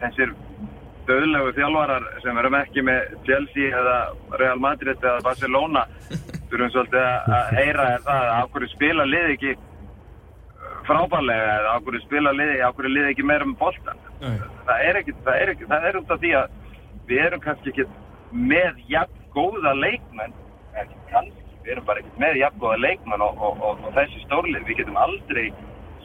þessir 0.00 0.32
döðlegu 1.08 1.52
þjálfarar 1.56 2.04
sem 2.22 2.38
erum 2.40 2.56
ekki 2.58 2.82
með 2.84 3.14
Chelsea 3.24 3.70
eða 3.78 3.96
Real 4.40 4.58
Madrid 4.60 4.98
eða 5.00 5.22
Barcelona 5.24 5.86
þurfum 6.50 6.72
svolítið 6.74 7.00
að 7.04 7.30
að 7.38 7.54
heyra 7.58 7.86
það 8.04 8.24
að 8.24 8.34
ákveður 8.42 8.72
spila 8.74 9.06
lið 9.08 9.30
ekki 9.34 9.54
frábærlega 10.88 11.54
eða 11.58 11.76
ákveður 11.76 12.04
spila 12.06 12.34
lið, 12.36 12.52
ákveður 12.68 12.94
lið 12.96 13.08
ekki 13.12 13.28
meira 13.28 13.48
með 13.48 13.58
boltan 13.62 14.02
það 14.18 14.84
er 14.88 15.00
ekki, 15.02 15.16
það 15.26 15.42
er 15.42 15.54
ekki, 15.54 15.70
það 15.72 15.88
er 15.88 16.00
út 16.00 16.12
af 16.14 16.22
því 16.22 16.34
að 16.40 16.54
við 17.08 17.24
erum 17.24 17.44
kannski 17.44 17.72
ekki 17.72 17.88
með 18.52 18.82
jafn 18.92 19.24
góða 19.34 19.74
leikmenn 19.78 20.36
ekki 20.82 21.00
kannski, 21.12 21.56
við 21.64 21.74
erum 21.74 21.88
bara 21.88 22.04
ekki 22.04 22.22
með 22.24 22.40
jafn 22.42 22.62
góða 22.62 22.78
leikmenn 22.84 23.26
og, 23.28 23.42
og, 23.48 23.66
og, 23.68 23.84
og 23.86 23.98
þessi 23.98 24.24
stórlið, 24.26 24.64
við 24.68 24.80
getum 24.82 25.00
aldrei 25.00 25.46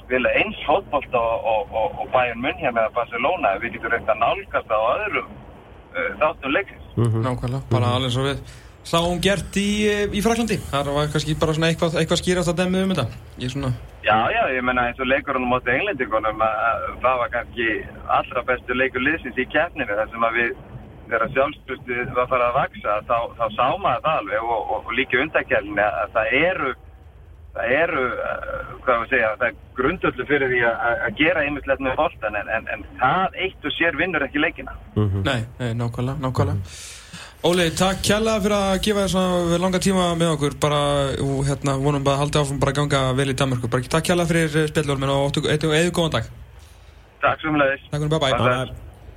spila 0.04 0.34
eins 0.40 0.60
fótbolta 0.68 1.20
og, 1.20 1.48
og, 1.54 1.74
og, 1.80 1.98
og 2.04 2.12
Bayern 2.14 2.44
München 2.44 2.76
eða 2.76 2.92
Barcelona 2.96 3.56
við 3.64 3.78
getum 3.78 3.94
reynt 3.94 4.12
að 4.12 4.22
nálgast 4.24 4.76
á 4.76 4.80
öðrum 4.98 5.32
uh, 5.32 6.10
þáttum 6.22 6.56
leiksins. 6.58 6.90
Nákvæmlega, 6.98 7.64
bara 7.72 7.96
alveg 7.98 8.16
svo 8.16 8.28
við 8.28 8.44
sáum 8.88 9.22
gert 9.24 9.58
í, 9.60 9.70
í 10.12 10.22
Fraklandi 10.24 10.60
það 10.68 10.92
var 10.98 11.10
kannski 11.14 11.36
bara 11.40 11.56
svona 11.56 11.72
eitthvað, 11.72 11.98
eitthvað 12.02 12.22
skýrast 12.22 12.52
að 12.52 12.62
demið 12.62 12.86
um 12.86 12.94
þetta. 12.94 13.26
Ég 13.40 13.54
svona 13.54 13.74
Já, 14.04 14.18
já, 14.36 14.42
ég 14.52 14.64
menna 14.68 14.90
eins 14.90 15.00
og 15.00 15.08
leikurinn 15.08 15.48
móti 15.48 15.72
englendingunum 15.72 16.42
að, 16.44 16.56
að 16.68 16.88
það 17.06 17.20
var 17.22 17.34
kannski 17.38 17.68
allra 18.18 18.46
bestu 18.50 18.76
leikur 18.76 19.06
liðsins 19.06 19.40
í 19.40 19.46
keppninu 19.54 19.96
þar 19.96 20.10
sem 20.12 20.26
að 20.28 20.40
við 20.40 20.56
þegar 21.04 21.36
sjálfstrustið 21.36 22.10
var 22.16 22.26
að 22.26 22.34
fara 22.34 22.50
að 22.50 22.58
vaksa 22.58 22.96
þá, 23.08 23.18
þá 23.38 23.46
sá 23.56 23.68
maður 23.80 24.04
það 24.04 24.18
alveg 24.22 24.50
og, 24.50 24.58
og, 24.60 24.82
og 24.82 24.98
líka 24.98 25.22
undakjælni 25.24 25.86
að 25.86 26.18
það 26.18 26.36
eru 26.40 26.74
það 27.54 27.74
eru, 27.78 28.04
uh, 28.18 28.74
hvað 28.84 29.02
við 29.04 29.12
segja 29.14 29.30
það 29.38 29.48
er 29.48 29.58
grundöldu 29.78 30.26
fyrir 30.30 30.52
því 30.52 30.62
að, 30.70 30.84
að 31.08 31.20
gera 31.22 31.46
einmislegt 31.46 31.86
með 31.86 31.96
boltan 32.00 32.40
en, 32.40 32.52
en, 32.58 32.68
en 32.76 32.86
það 33.00 33.40
eitt 33.46 33.70
og 33.70 33.76
sér 33.78 34.00
vinnur 34.00 34.26
ekki 34.26 34.42
leikina. 34.42 34.76
Nei, 34.98 35.46
nei, 35.62 35.72
nákvæmlega, 35.78 36.18
nákvæmlega 36.24 36.60
Óli, 37.44 37.66
takk 37.76 38.00
kjærlega 38.08 38.40
fyrir 38.46 38.54
að 38.56 38.78
gefa 38.86 39.02
þess 39.04 39.18
að 39.20 39.56
langa 39.60 39.82
tíma 39.84 40.06
með 40.16 40.30
okkur. 40.38 40.54
Bara, 40.64 40.78
og 41.26 41.42
hérna, 41.44 41.76
vonum 41.82 42.06
bara 42.06 42.16
að 42.16 42.22
halda 42.22 42.44
áfram 42.46 42.62
bara 42.62 42.72
að 42.72 42.80
ganga 42.80 43.02
vel 43.18 43.34
í 43.34 43.36
Danmarku, 43.42 43.72
bara 43.74 43.92
takk 43.98 44.08
kjærlega 44.08 44.32
fyrir 44.32 44.72
spjallormin 44.72 45.12
og 45.12 45.28
eða 45.82 45.92
góðan 45.92 46.16
dag. 46.16 46.32
Takk 47.26 47.44
svo 47.44 47.52
mjög 47.52 47.76
Takk 47.92 48.00
fyrir, 48.00 48.12
bye 48.16 48.24
bye 48.24 48.32
Bye, 48.40 48.66
bye. 48.72 48.93